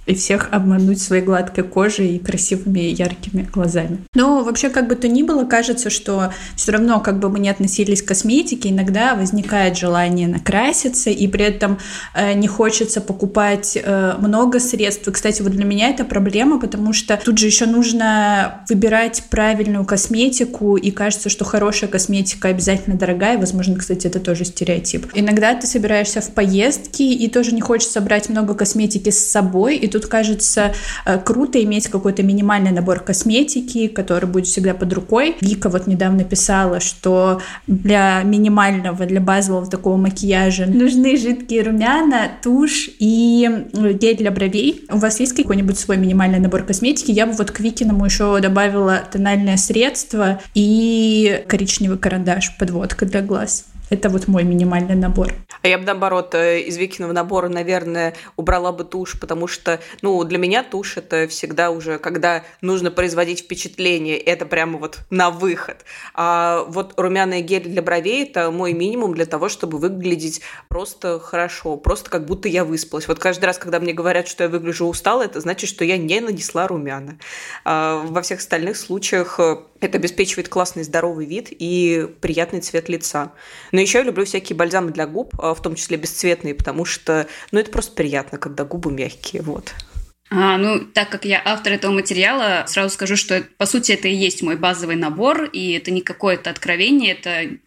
и 0.07 0.15
всех 0.15 0.49
обмануть 0.51 1.01
своей 1.01 1.23
гладкой 1.23 1.65
кожей 1.65 2.17
и 2.17 2.19
красивыми 2.19 2.81
яркими 2.81 3.49
глазами. 3.53 3.99
Но 4.15 4.43
вообще, 4.43 4.69
как 4.69 4.89
бы 4.89 4.97
то 4.97 5.09
ни 5.09 5.23
было, 5.23 5.45
кажется, 5.45 5.91
что 5.91 6.33
все 6.57 6.73
равно, 6.73 7.01
как 7.01 7.21
бы 7.21 7.29
мы 7.29 7.39
ни 7.39 7.49
относились 7.49 8.03
к 8.03 8.07
косметике, 8.07 8.71
иногда 8.71 9.15
возникает 9.15 9.79
желание 9.79 10.27
накраситься, 10.27 11.11
и 11.11 11.29
при 11.29 11.45
этом 11.45 11.79
э, 12.15 12.33
не 12.33 12.49
хочется 12.49 13.01
покупать 13.01 13.79
э, 13.81 14.15
много 14.19 14.59
средств. 14.59 15.07
И, 15.07 15.11
кстати, 15.13 15.43
вот 15.43 15.53
для 15.53 15.65
меня 15.65 15.91
это 15.91 16.05
проблема, 16.05 16.59
потому 16.59 16.93
что 16.93 17.19
тут 17.23 17.39
же 17.39 17.47
еще 17.47 17.67
нужно 17.67 18.65
выбирать 18.69 19.25
правильную 19.31 19.85
косметику, 19.85 20.77
и 20.77 20.91
кажется, 20.91 21.29
что 21.29 21.45
хорошая 21.45 21.89
косметика 21.89 22.49
обязательно 22.49 22.97
дорогая, 22.97 23.39
возможно, 23.39 23.77
кстати, 23.77 24.07
это 24.09 24.19
тоже 24.19 24.45
стереотип. 24.45 25.07
Иногда 25.15 25.55
ты 25.55 25.67
собираешься 25.67 26.21
в 26.21 26.31
поездки, 26.31 27.03
и 27.03 27.29
тоже 27.29 27.55
не 27.55 27.61
хочется 27.61 28.01
брать 28.01 28.29
много 28.29 28.55
косметики 28.55 29.11
с 29.11 29.31
собой, 29.31 29.77
и 29.77 29.92
тут 29.93 30.07
кажется 30.07 30.75
э, 31.05 31.19
круто 31.19 31.63
иметь 31.63 31.89
какой-то 31.89 32.23
минимальный 32.23 32.73
набор 32.73 33.01
косметики, 33.01 33.87
который 33.89 34.29
будет 34.29 34.47
всегда 34.47 34.75
под 34.75 34.93
рукой. 34.93 35.37
Вика 35.41 35.69
вот 35.69 35.87
недавно 35.87 36.25
писала, 36.25 36.81
что 36.81 37.41
для 37.67 38.23
минимального, 38.23 39.07
для 39.07 39.21
базового 39.21 39.67
такого 39.67 39.97
макияжа 39.97 40.67
нужны 40.67 41.17
жидкие 41.17 41.63
румяна, 41.63 42.31
тушь 42.43 42.91
и 42.99 43.49
э, 43.73 43.93
гель 43.93 44.17
для 44.17 44.31
бровей. 44.31 44.85
У 44.91 44.99
вас 44.99 45.21
есть 45.21 45.35
какой-нибудь 45.35 45.79
свой 45.79 45.97
минимальный 45.97 46.41
набор 46.41 46.65
косметики? 46.65 47.11
Я 47.11 47.27
бы 47.27 47.33
вот 47.33 47.51
к 47.51 47.61
Викиному 47.61 48.05
еще 48.05 48.41
добавила 48.41 49.03
тональное 49.11 49.57
средство 49.57 50.41
и 50.55 51.45
коричневый 51.47 51.99
карандаш, 51.99 52.57
подводка 52.59 53.07
для 53.07 53.21
глаз. 53.21 53.67
Это 53.93 54.09
вот 54.09 54.27
мой 54.27 54.43
минимальный 54.43 54.95
набор. 54.95 55.35
А 55.61 55.69
я 55.69 55.77
бы, 55.77 55.85
наоборот, 55.85 56.35
э, 56.35 56.61
из 56.61 56.79
Викиного 56.79 57.13
набора, 57.13 57.49
наверное, 57.49 58.15
убрала 58.37 58.73
бы 58.73 58.85
тушь, 58.85 59.21
потому 59.21 59.47
что, 59.47 59.81
ну, 60.01 60.25
для 60.25 60.39
меня 60.39 60.63
тушь– 60.63 60.97
это 60.97 61.29
всегда 61.29 61.71
уже, 61.71 61.99
когда 61.99 62.43
нужно 62.63 62.91
производить 62.91 63.41
впечатление, 63.41 64.17
это 64.17 64.47
прямо 64.47 64.79
вот 64.79 65.01
на 65.11 65.29
выход. 65.31 65.85
А 66.15 66.65
вот 66.69 66.95
румяный 66.97 67.43
гель 67.43 67.69
для 67.69 67.83
бровей– 67.83 68.23
это 68.25 68.51
мой 68.51 68.73
минимум 68.73 69.13
для 69.13 69.27
того, 69.27 69.51
чтобы 69.51 69.77
выглядеть 69.77 70.41
просто 70.69 71.21
хорошо, 71.21 71.77
просто 71.77 72.09
как 72.09 72.25
будто 72.25 72.49
я 72.49 72.65
выспалась. 72.65 73.07
Вот 73.09 73.19
каждый 73.19 73.45
раз, 73.45 73.59
когда 73.59 73.79
мне 73.79 73.93
говорят, 73.93 74.27
что 74.27 74.45
я 74.45 74.49
выгляжу 74.49 74.87
устало, 74.87 75.23
это 75.23 75.39
значит, 75.41 75.69
что 75.69 75.85
я 75.85 75.99
не 75.99 76.19
нанесла 76.21 76.67
румяна. 76.67 77.19
А 77.67 78.03
во 78.07 78.23
всех 78.23 78.39
остальных 78.39 78.79
случаях 78.79 79.39
э, 79.39 79.59
это 79.81 79.99
обеспечивает 79.99 80.49
классный 80.49 80.83
здоровый 80.83 81.27
вид 81.27 81.49
и 81.51 82.09
приятный 82.23 82.63
цвет 82.63 82.89
лица. 82.89 83.33
Но 83.71 83.82
еще 83.83 83.99
я 83.99 84.05
люблю 84.05 84.25
всякие 84.25 84.57
бальзамы 84.57 84.91
для 84.91 85.07
губ, 85.07 85.35
а, 85.39 85.55
в 85.55 85.63
том 85.63 85.75
числе 85.75 85.97
бесцветные, 85.97 86.55
потому 86.55 86.85
что, 86.85 87.27
ну, 87.51 87.59
это 87.59 87.71
просто 87.71 87.95
приятно, 87.95 88.39
когда 88.39 88.65
губы 88.65 88.91
мягкие, 88.91 89.43
вот. 89.43 89.75
А, 90.35 90.57
ну, 90.57 90.81
так 90.81 91.11
как 91.11 91.27
я 91.27 91.43
автор 91.45 91.75
этого 91.75 91.93
материала, 91.93 92.65
сразу 92.67 92.95
скажу, 92.95 93.17
что, 93.17 93.45
по 93.59 93.67
сути, 93.67 93.93
это 93.93 94.09
и 94.09 94.15
есть 94.15 94.43
мой 94.43 94.57
базовый 94.57 94.97
набор, 94.97 95.45
и 95.45 95.73
это 95.73 95.91
не 95.91 96.01
какое-то 96.01 96.49
откровение, 96.49 97.13
это 97.13 97.59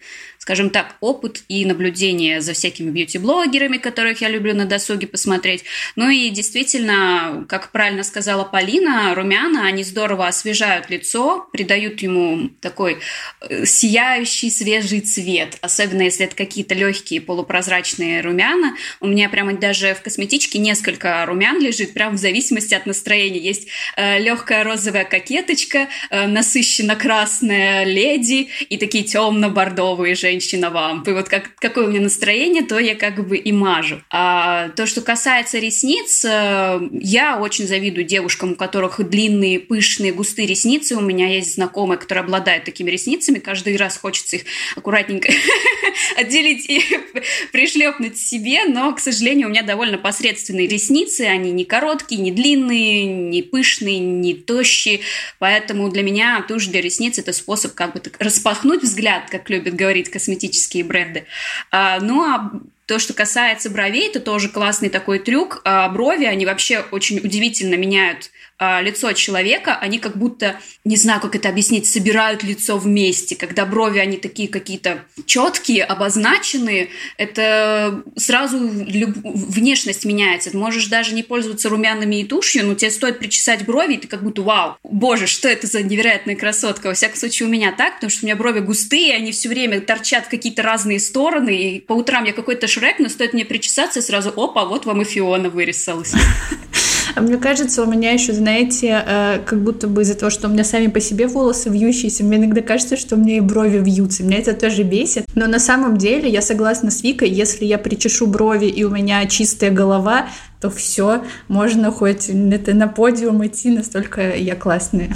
скажем 0.46 0.70
так, 0.70 0.96
опыт 1.00 1.42
и 1.48 1.66
наблюдение 1.66 2.40
за 2.40 2.54
всякими 2.54 2.92
бьюти-блогерами, 2.92 3.78
которых 3.78 4.22
я 4.22 4.30
люблю 4.30 4.54
на 4.54 4.66
досуге 4.66 5.08
посмотреть. 5.08 5.64
Ну 5.96 6.08
и 6.08 6.30
действительно, 6.30 7.46
как 7.50 7.72
правильно 7.72 8.04
сказала 8.04 8.44
Полина, 8.44 9.16
румяна, 9.16 9.66
они 9.66 9.84
здорово 9.84 10.28
освежают 10.28 10.92
лицо, 10.92 11.48
придают 11.52 12.00
ему 12.04 12.52
такой 12.62 13.00
э, 13.42 13.66
сияющий 13.66 14.52
свежий 14.52 15.00
цвет, 15.00 15.58
особенно 15.62 16.04
если 16.04 16.28
это 16.28 16.36
какие-то 16.36 16.76
легкие 16.76 17.22
полупрозрачные 17.22 18.22
румяна. 18.22 18.76
У 19.00 19.08
меня 19.08 19.30
прямо 19.30 19.54
даже 19.54 19.96
в 19.96 20.04
косметичке 20.04 20.60
несколько 20.60 21.26
румян 21.26 21.60
лежит, 21.60 21.96
прям 21.96 22.18
в 22.18 22.20
зависимости 22.20 22.76
от 22.76 22.86
настроения. 22.86 23.40
Есть 23.40 23.68
э, 23.98 24.20
легкая 24.20 24.64
розовая 24.64 25.06
кокеточка, 25.06 25.88
э, 26.12 26.28
насыщенно 26.28 26.96
красная 26.96 27.84
леди 27.84 28.50
и 28.70 28.78
такие 28.78 29.04
темно-бордовые 29.06 30.14
женщина-вампы. 30.36 31.14
Вот 31.14 31.30
как, 31.30 31.56
какое 31.56 31.86
у 31.86 31.90
меня 31.90 32.02
настроение, 32.02 32.64
то 32.64 32.78
я 32.80 32.96
как 32.96 33.26
бы 33.28 33.38
и 33.38 33.52
мажу. 33.52 34.02
А 34.12 34.70
то, 34.70 34.86
что 34.86 35.02
касается 35.02 35.60
ресниц, 35.60 36.26
э, 36.26 36.80
я 36.92 37.40
очень 37.40 37.68
завидую 37.68 38.06
девушкам, 38.06 38.54
у 38.54 38.56
которых 38.56 39.02
длинные, 39.08 39.60
пышные, 39.60 40.14
густые 40.14 40.48
ресницы. 40.48 40.96
У 40.96 41.02
меня 41.02 41.28
есть 41.28 41.56
знакомая, 41.56 41.98
которая 41.98 42.24
обладает 42.26 42.66
такими 42.66 42.92
ресницами. 42.92 43.40
Каждый 43.40 43.78
раз 43.78 43.98
хочется 43.98 44.38
их 44.38 44.44
аккуратненько 44.76 45.32
отделить 46.18 46.70
и 46.70 46.82
пришлепнуть 47.52 48.18
себе, 48.18 48.66
но, 48.66 48.94
к 48.94 49.00
сожалению, 49.00 49.48
у 49.48 49.52
меня 49.52 49.64
довольно 49.64 49.98
посредственные 49.98 50.68
ресницы. 50.68 51.22
Они 51.22 51.52
не 51.52 51.66
короткие, 51.66 52.22
не 52.22 52.32
длинные, 52.32 53.06
не 53.06 53.42
пышные, 53.42 54.00
не 54.00 54.34
тощие. 54.34 55.02
Поэтому 55.40 55.90
для 55.90 56.04
меня 56.04 56.44
тушь 56.48 56.68
для 56.68 56.82
ресниц– 56.82 57.18
это 57.20 57.32
способ 57.32 57.74
как 57.74 57.94
бы 57.94 58.00
так 58.00 58.16
распахнуть 58.20 58.84
взгляд, 58.84 59.30
как 59.30 59.50
любят 59.50 59.76
говорить 59.76 60.10
косметические 60.26 60.84
бренды. 60.84 61.26
А, 61.72 62.00
ну, 62.00 62.24
а 62.24 62.52
то, 62.88 63.00
что 63.00 63.14
касается 63.14 63.70
бровей, 63.70 64.08
это 64.08 64.20
тоже 64.20 64.50
классный 64.50 64.90
такой 64.90 65.20
трюк. 65.20 65.62
А, 65.66 65.88
брови, 65.90 66.26
они 66.26 66.46
вообще 66.46 66.84
очень 66.92 67.20
удивительно 67.20 67.76
меняют 67.76 68.32
лицо 68.60 69.12
человека, 69.14 69.76
они 69.76 70.00
как 70.00 70.18
будто, 70.18 70.58
не 70.86 70.96
знаю, 70.96 71.20
как 71.20 71.36
это 71.36 71.50
объяснить, 71.50 71.88
собирают 71.88 72.44
лицо 72.44 72.78
вместе. 72.78 73.36
Когда 73.36 73.66
брови, 73.66 74.00
они 74.00 74.18
такие 74.18 74.48
какие-то 74.48 75.04
четкие, 75.26 75.84
обозначенные, 75.84 76.90
это 77.18 78.04
сразу 78.16 78.58
люб... 78.58 79.18
внешность 79.24 80.06
меняется. 80.06 80.52
Ты 80.52 80.58
можешь 80.58 80.88
даже 80.88 81.14
не 81.14 81.24
пользоваться 81.24 81.68
румянами 81.68 82.22
и 82.22 82.24
тушью, 82.24 82.66
но 82.66 82.76
тебе 82.76 82.92
стоит 82.92 83.20
причесать 83.20 83.66
брови, 83.66 83.96
и 83.96 83.98
ты 83.98 84.08
как 84.08 84.24
будто, 84.24 84.42
вау, 84.42 84.78
боже, 84.84 85.28
что 85.28 85.50
это 85.50 85.68
за 85.68 85.84
невероятная 85.84 86.38
красотка. 86.38 86.88
Во 86.88 86.94
всяком 86.94 87.18
случае, 87.18 87.50
у 87.50 87.52
меня 87.52 87.74
так, 87.74 87.96
потому 87.96 88.10
что 88.10 88.24
у 88.24 88.28
меня 88.28 88.38
брови 88.38 88.60
густые, 88.60 89.16
они 89.16 89.34
все 89.34 89.50
время 89.50 89.82
торчат 89.82 90.28
в 90.28 90.30
какие-то 90.30 90.62
разные 90.62 91.02
стороны, 91.02 91.56
и 91.56 91.80
по 91.82 91.94
утрам 91.94 92.24
я 92.24 92.32
какой-то 92.32 92.68
шрек, 92.68 93.00
но 93.00 93.10
стоит 93.10 93.34
мне 93.34 93.44
причесаться, 93.44 94.00
и 94.00 94.02
сразу, 94.02 94.30
опа, 94.30 94.64
вот 94.66 94.86
вам 94.86 95.02
и 95.02 95.06
Фиона 95.06 95.50
вырисалась. 95.50 96.14
А 97.16 97.22
мне 97.22 97.38
кажется, 97.38 97.82
у 97.82 97.86
меня 97.86 98.12
еще, 98.12 98.34
знаете, 98.34 99.04
э, 99.06 99.40
как 99.46 99.62
будто 99.62 99.88
бы 99.88 100.02
из-за 100.02 100.16
того, 100.16 100.30
что 100.30 100.48
у 100.48 100.52
меня 100.52 100.66
сами 100.66 100.88
по 100.88 101.00
себе 101.00 101.28
волосы 101.28 101.70
вьющиеся, 101.70 102.26
мне 102.26 102.38
иногда 102.38 102.62
кажется, 102.62 102.98
что 102.98 103.16
у 103.16 103.18
меня 103.18 103.38
и 103.38 103.40
брови 103.40 103.78
вьются. 103.78 104.24
Меня 104.24 104.40
это 104.40 104.54
тоже 104.54 104.84
бесит. 104.84 105.26
Но 105.34 105.48
на 105.48 105.60
самом 105.60 105.98
деле 105.98 106.30
я 106.30 106.42
согласна 106.42 106.92
с 106.92 107.04
Викой, 107.04 107.30
если 107.30 107.64
я 107.66 107.78
причешу 107.78 108.28
брови 108.28 108.66
и 108.66 108.84
у 108.84 108.90
меня 108.90 109.26
чистая 109.28 109.72
голова, 109.72 110.28
то 110.60 110.70
все, 110.70 111.24
можно 111.48 111.92
хоть 111.92 112.30
это 112.30 112.74
на 112.74 112.88
подиум 112.88 113.46
идти, 113.46 113.70
настолько 113.70 114.36
я 114.36 114.56
классная. 114.56 115.10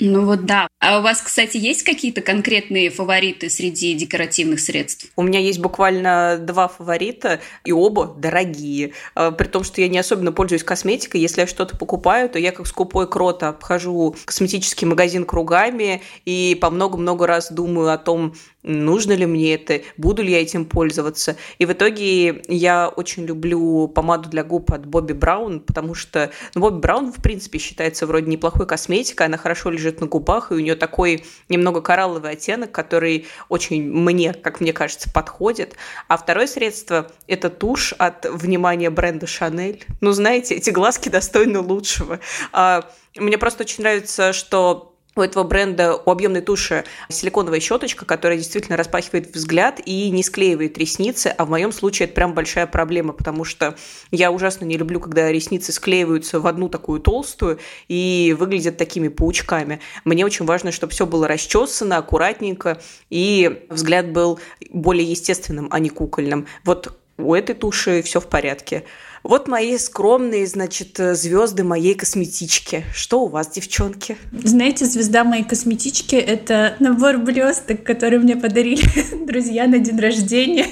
Ну 0.00 0.24
вот 0.24 0.46
да. 0.46 0.68
А 0.82 0.98
у 0.98 1.02
вас, 1.02 1.22
кстати, 1.22 1.58
есть 1.58 1.84
какие-то 1.84 2.22
конкретные 2.22 2.90
фавориты 2.90 3.48
среди 3.48 3.94
декоративных 3.94 4.58
средств? 4.58 5.12
У 5.14 5.22
меня 5.22 5.38
есть 5.38 5.60
буквально 5.60 6.38
два 6.40 6.66
фаворита, 6.66 7.38
и 7.64 7.70
оба 7.70 8.12
дорогие. 8.18 8.92
А, 9.14 9.30
при 9.30 9.46
том, 9.46 9.62
что 9.62 9.80
я 9.80 9.86
не 9.86 9.98
особенно 9.98 10.32
пользуюсь 10.32 10.64
косметикой. 10.64 11.20
Если 11.20 11.42
я 11.42 11.46
что-то 11.46 11.76
покупаю, 11.76 12.28
то 12.28 12.40
я 12.40 12.50
как 12.50 12.66
скупой 12.66 13.08
крот 13.08 13.44
обхожу 13.44 14.16
косметический 14.24 14.84
магазин 14.88 15.24
кругами 15.24 16.02
и 16.24 16.58
по 16.60 16.68
много-много 16.68 17.28
раз 17.28 17.52
думаю 17.52 17.92
о 17.92 17.98
том, 17.98 18.34
нужно 18.62 19.12
ли 19.12 19.26
мне 19.26 19.54
это, 19.54 19.80
буду 19.96 20.22
ли 20.22 20.32
я 20.32 20.42
этим 20.42 20.64
пользоваться. 20.64 21.36
И 21.58 21.66
в 21.66 21.72
итоге 21.72 22.42
я 22.48 22.88
очень 22.88 23.24
люблю 23.24 23.88
помаду 23.88 24.28
для 24.28 24.44
губ 24.44 24.72
от 24.72 24.86
Бобби 24.86 25.12
Браун, 25.12 25.60
потому 25.60 25.94
что 25.94 26.30
ну, 26.54 26.62
Бобби 26.62 26.80
Браун, 26.80 27.12
в 27.12 27.20
принципе, 27.22 27.58
считается 27.58 28.06
вроде 28.06 28.30
неплохой 28.30 28.66
косметикой, 28.66 29.26
она 29.26 29.36
хорошо 29.36 29.70
лежит 29.70 30.00
на 30.00 30.06
губах, 30.06 30.50
и 30.50 30.54
у 30.54 30.58
нее 30.58 30.71
такой 30.76 31.24
немного 31.48 31.80
коралловый 31.80 32.32
оттенок, 32.32 32.72
который 32.72 33.26
очень 33.48 33.82
мне, 33.82 34.32
как 34.34 34.60
мне 34.60 34.72
кажется, 34.72 35.10
подходит. 35.10 35.76
А 36.08 36.16
второе 36.16 36.46
средство– 36.46 37.10
это 37.26 37.50
тушь 37.50 37.92
от, 37.98 38.24
внимания, 38.24 38.90
бренда 38.90 39.26
Шанель. 39.26 39.84
Ну, 40.00 40.12
знаете, 40.12 40.54
эти 40.54 40.70
глазки 40.70 41.08
достойны 41.08 41.60
лучшего. 41.60 42.20
А, 42.52 42.88
мне 43.16 43.38
просто 43.38 43.64
очень 43.64 43.82
нравится, 43.82 44.32
что 44.32 44.91
у 45.14 45.20
этого 45.20 45.44
бренда, 45.44 45.94
у 45.94 46.10
объемной 46.10 46.40
туши 46.40 46.84
силиконовая 47.08 47.60
щеточка, 47.60 48.06
которая 48.06 48.38
действительно 48.38 48.76
распахивает 48.76 49.34
взгляд 49.34 49.80
и 49.84 50.10
не 50.10 50.22
склеивает 50.22 50.78
ресницы, 50.78 51.26
а 51.26 51.44
в 51.44 51.50
моем 51.50 51.72
случае 51.72 52.06
это 52.06 52.14
прям 52.14 52.34
большая 52.34 52.66
проблема, 52.66 53.12
потому 53.12 53.44
что 53.44 53.76
я 54.10 54.30
ужасно 54.32 54.64
не 54.64 54.78
люблю, 54.78 55.00
когда 55.00 55.30
ресницы 55.30 55.72
склеиваются 55.72 56.40
в 56.40 56.46
одну 56.46 56.68
такую 56.68 57.00
толстую 57.00 57.58
и 57.88 58.34
выглядят 58.38 58.78
такими 58.78 59.08
паучками. 59.08 59.80
Мне 60.04 60.24
очень 60.24 60.46
важно, 60.46 60.72
чтобы 60.72 60.92
все 60.92 61.06
было 61.06 61.28
расчесано, 61.28 61.98
аккуратненько, 61.98 62.80
и 63.10 63.66
взгляд 63.68 64.10
был 64.12 64.40
более 64.70 65.08
естественным, 65.08 65.68
а 65.70 65.78
не 65.78 65.90
кукольным. 65.90 66.46
Вот 66.64 66.98
у 67.18 67.34
этой 67.34 67.54
туши 67.54 68.02
все 68.02 68.20
в 68.20 68.26
порядке. 68.26 68.84
Вот 69.22 69.46
мои 69.46 69.78
скромные, 69.78 70.46
значит, 70.46 70.98
звезды 70.98 71.62
моей 71.62 71.94
косметички. 71.94 72.84
Что 72.92 73.22
у 73.22 73.28
вас, 73.28 73.48
девчонки? 73.50 74.16
Знаете, 74.32 74.84
звезда 74.84 75.22
моей 75.22 75.44
косметички— 75.44 76.16
это 76.16 76.76
набор 76.80 77.18
блесток, 77.18 77.84
который 77.84 78.18
мне 78.18 78.34
подарили 78.36 78.82
друзья 79.26 79.66
на 79.68 79.78
день 79.78 79.98
рождения. 79.98 80.66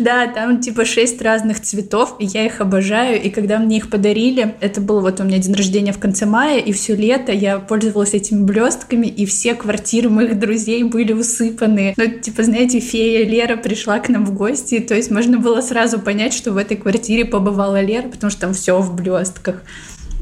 Да, 0.00 0.26
там 0.26 0.60
типа 0.60 0.86
шесть 0.86 1.20
разных 1.20 1.60
цветов, 1.60 2.16
и 2.18 2.24
я 2.24 2.46
их 2.46 2.62
обожаю. 2.62 3.22
И 3.22 3.28
когда 3.28 3.58
мне 3.58 3.76
их 3.76 3.90
подарили, 3.90 4.54
это 4.60 4.80
был 4.80 5.00
вот 5.00 5.20
у 5.20 5.24
меня 5.24 5.38
день 5.38 5.54
рождения 5.54 5.92
в 5.92 5.98
конце 5.98 6.24
мая, 6.24 6.58
и 6.58 6.72
все 6.72 6.96
лето 6.96 7.32
я 7.32 7.58
пользовалась 7.58 8.14
этими 8.14 8.42
блестками, 8.42 9.06
и 9.06 9.26
все 9.26 9.54
квартиры 9.54 10.08
моих 10.08 10.38
друзей 10.38 10.82
были 10.84 11.12
усыпаны. 11.12 11.92
Ну, 11.98 12.06
типа, 12.18 12.42
знаете, 12.44 12.80
фея 12.80 13.26
Лера 13.26 13.56
пришла 13.56 13.98
к 13.98 14.08
нам 14.08 14.24
в 14.24 14.34
гости, 14.34 14.80
то 14.80 14.94
есть 14.94 15.10
можно 15.10 15.38
было 15.38 15.60
сразу 15.60 15.98
понять, 15.98 16.32
что 16.32 16.52
в 16.52 16.56
этой 16.56 16.78
квартире 16.78 17.26
побывала 17.26 17.82
Лера, 17.82 18.08
потому 18.08 18.30
что 18.30 18.40
там 18.40 18.54
все 18.54 18.80
в 18.80 18.94
блестках. 18.96 19.62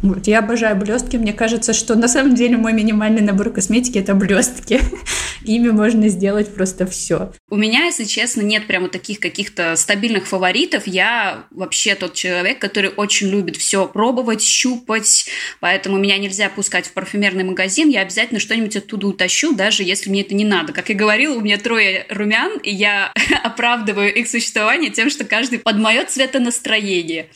Вот, 0.02 0.28
я 0.28 0.38
обожаю 0.38 0.76
блестки. 0.76 1.16
Мне 1.16 1.32
кажется, 1.32 1.72
что 1.72 1.96
на 1.96 2.06
самом 2.06 2.34
деле 2.34 2.56
мой 2.56 2.72
минимальный 2.72 3.20
набор 3.20 3.50
косметики 3.50 3.98
это 3.98 4.14
блестки. 4.14 4.80
Ими 5.44 5.70
можно 5.70 6.08
сделать 6.08 6.54
просто 6.54 6.87
все. 6.87 7.32
У 7.50 7.56
меня, 7.56 7.84
если 7.87 8.04
честно, 8.04 8.42
нет 8.42 8.66
прямо 8.66 8.88
таких 8.88 9.18
каких-то 9.18 9.74
стабильных 9.76 10.28
фаворитов. 10.28 10.87
Я 10.87 11.46
вообще 11.50 11.96
тот 11.96 12.14
человек, 12.14 12.61
который 12.61 12.90
очень 12.90 13.28
любит 13.28 13.56
все 13.56 13.88
пробовать, 13.88 14.42
щупать. 14.42 15.26
Поэтому 15.58 15.98
меня 15.98 16.16
нельзя 16.18 16.48
пускать 16.48 16.87
в 16.87 16.92
парфюмерный 16.92 17.44
магазин. 17.44 17.88
Я 17.88 18.02
обязательно 18.02 18.38
что-нибудь 18.38 18.76
оттуда 18.76 19.08
утащу, 19.08 19.52
даже 19.52 19.82
если 19.82 20.11
мне 20.11 20.20
это 20.20 20.34
не 20.34 20.44
надо. 20.44 20.72
Как 20.72 20.90
я 20.90 20.94
говорила, 20.94 21.37
у 21.37 21.40
меня 21.40 21.58
трое 21.58 22.06
румян, 22.08 22.58
и 22.58 22.70
я 22.72 23.12
оправдываю 23.42 24.14
их 24.14 24.28
существование 24.28 24.90
тем, 24.90 25.11
что 25.11 25.24
каждый 25.24 25.58
под 25.58 25.76
мое 25.76 26.04
цветонастроение. 26.04 27.30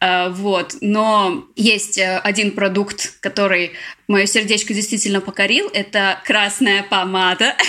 А, 0.00 0.30
вот. 0.30 0.76
Но 0.80 1.48
есть 1.56 1.98
Э, 2.03 2.03
один 2.04 2.52
продукт, 2.52 3.18
который 3.20 3.72
мое 4.08 4.26
сердечко 4.26 4.74
действительно 4.74 5.20
покорил. 5.20 5.70
Это 5.72 6.20
красная 6.24 6.82
помада. 6.82 7.54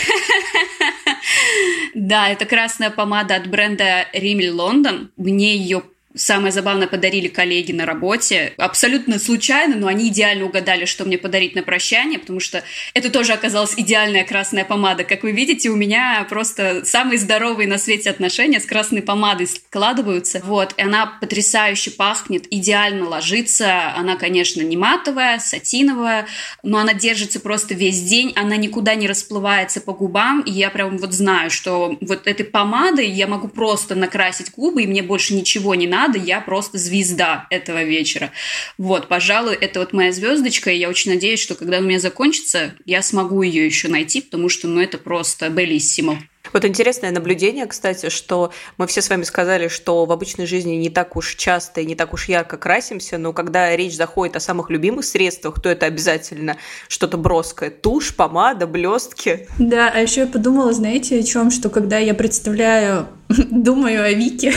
Да, 1.93 2.29
это 2.29 2.45
красная 2.45 2.89
помада 2.89 3.35
от 3.35 3.47
бренда 3.47 4.05
Rimmel 4.13 4.51
London. 4.51 5.07
Мне 5.15 5.55
ее 5.55 5.81
Самое 6.15 6.51
забавное 6.51 6.87
подарили 6.87 7.27
коллеги 7.27 7.71
на 7.71 7.85
работе. 7.85 8.53
Абсолютно 8.57 9.19
случайно, 9.19 9.75
но 9.75 9.87
они 9.87 10.07
идеально 10.07 10.45
угадали, 10.45 10.85
что 10.85 11.05
мне 11.05 11.17
подарить 11.17 11.55
на 11.55 11.63
прощание, 11.63 12.19
потому 12.19 12.39
что 12.39 12.63
это 12.93 13.09
тоже 13.09 13.33
оказалась 13.33 13.73
идеальная 13.75 14.23
красная 14.23 14.63
помада. 14.63 15.03
Как 15.03 15.23
вы 15.23 15.31
видите, 15.31 15.69
у 15.69 15.75
меня 15.75 16.25
просто 16.29 16.85
самые 16.85 17.17
здоровые 17.17 17.67
на 17.67 17.77
свете 17.77 18.09
отношения 18.09 18.59
с 18.59 18.65
красной 18.65 19.01
помадой 19.01 19.47
складываются. 19.47 20.41
Вот, 20.43 20.73
и 20.77 20.81
она 20.81 21.17
потрясающе 21.19 21.91
пахнет, 21.91 22.45
идеально 22.49 23.09
ложится. 23.09 23.93
Она, 23.95 24.15
конечно, 24.15 24.61
не 24.61 24.77
матовая, 24.77 25.39
сатиновая, 25.39 26.27
но 26.63 26.77
она 26.77 26.93
держится 26.93 27.39
просто 27.39 27.73
весь 27.73 28.01
день, 28.01 28.31
она 28.35 28.55
никуда 28.55 28.95
не 28.95 29.07
расплывается 29.07 29.81
по 29.81 29.93
губам, 29.93 30.41
и 30.41 30.51
я 30.51 30.69
прям 30.69 30.97
вот 30.97 31.13
знаю, 31.13 31.51
что 31.51 31.97
вот 32.01 32.27
этой 32.27 32.45
помадой 32.45 33.09
я 33.09 33.27
могу 33.27 33.47
просто 33.47 33.95
накрасить 33.95 34.51
губы, 34.51 34.83
и 34.83 34.87
мне 34.87 35.03
больше 35.03 35.33
ничего 35.33 35.75
не 35.75 35.87
надо, 35.87 36.04
надо, 36.05 36.19
я 36.19 36.41
просто 36.41 36.77
звезда 36.77 37.47
этого 37.49 37.83
вечера. 37.83 38.31
Вот, 38.77 39.07
пожалуй, 39.07 39.55
это 39.55 39.79
вот 39.79 39.93
моя 39.93 40.11
звездочка, 40.11 40.69
и 40.71 40.77
я 40.77 40.89
очень 40.89 41.11
надеюсь, 41.11 41.39
что 41.39 41.55
когда 41.55 41.79
у 41.79 41.81
меня 41.81 41.99
закончится, 41.99 42.73
я 42.85 43.01
смогу 43.01 43.41
ее 43.41 43.65
еще 43.65 43.87
найти, 43.87 44.21
потому 44.21 44.49
что, 44.49 44.67
ну, 44.67 44.81
это 44.81 44.97
просто 44.97 45.49
белиссимо. 45.49 46.19
Вот 46.53 46.63
интересное 46.63 47.09
наблюдение, 47.09 47.65
кстати, 47.65 48.09
что 48.09 48.51
мы 48.77 48.85
все 48.85 49.01
с 49.01 49.09
вами 49.09 49.23
сказали, 49.23 49.67
что 49.67 50.05
в 50.05 50.11
обычной 50.11 50.45
жизни 50.45 50.75
не 50.75 50.91
так 50.91 51.15
уж 51.15 51.35
часто 51.35 51.81
и 51.81 51.85
не 51.85 51.95
так 51.95 52.13
уж 52.13 52.29
ярко 52.29 52.57
красимся, 52.57 53.17
но 53.17 53.33
когда 53.33 53.75
речь 53.75 53.95
заходит 53.95 54.35
о 54.35 54.39
самых 54.39 54.69
любимых 54.69 55.05
средствах, 55.05 55.59
то 55.59 55.69
это 55.69 55.87
обязательно 55.87 56.57
что-то 56.87 57.17
броское. 57.17 57.71
Тушь, 57.71 58.15
помада, 58.15 58.67
блестки. 58.67 59.47
Да, 59.57 59.91
а 59.91 59.99
еще 59.99 60.21
я 60.21 60.27
подумала, 60.27 60.71
знаете, 60.71 61.19
о 61.19 61.23
чем, 61.23 61.49
что 61.49 61.69
когда 61.69 61.97
я 61.97 62.13
представляю, 62.13 63.07
думаю 63.27 64.03
о 64.03 64.11
Вике, 64.11 64.53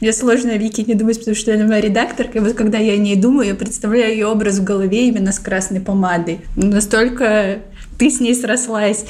мне 0.00 0.12
сложно 0.12 0.52
о 0.52 0.56
Вике 0.56 0.82
не 0.82 0.94
думать, 0.94 1.18
потому 1.18 1.34
что 1.34 1.52
она 1.52 1.66
моя 1.66 1.80
редакторка. 1.80 2.38
И 2.38 2.40
вот 2.40 2.54
когда 2.54 2.78
я 2.78 2.94
о 2.94 2.96
ней 2.96 3.16
думаю, 3.16 3.48
я 3.48 3.54
представляю 3.54 4.12
ее 4.12 4.26
образ 4.26 4.58
в 4.58 4.64
голове 4.64 5.08
именно 5.08 5.32
с 5.32 5.38
красной 5.38 5.80
помадой. 5.80 6.40
Настолько 6.56 7.58
ты 7.98 8.10
с 8.10 8.20
ней 8.20 8.34
срослась 8.34 9.04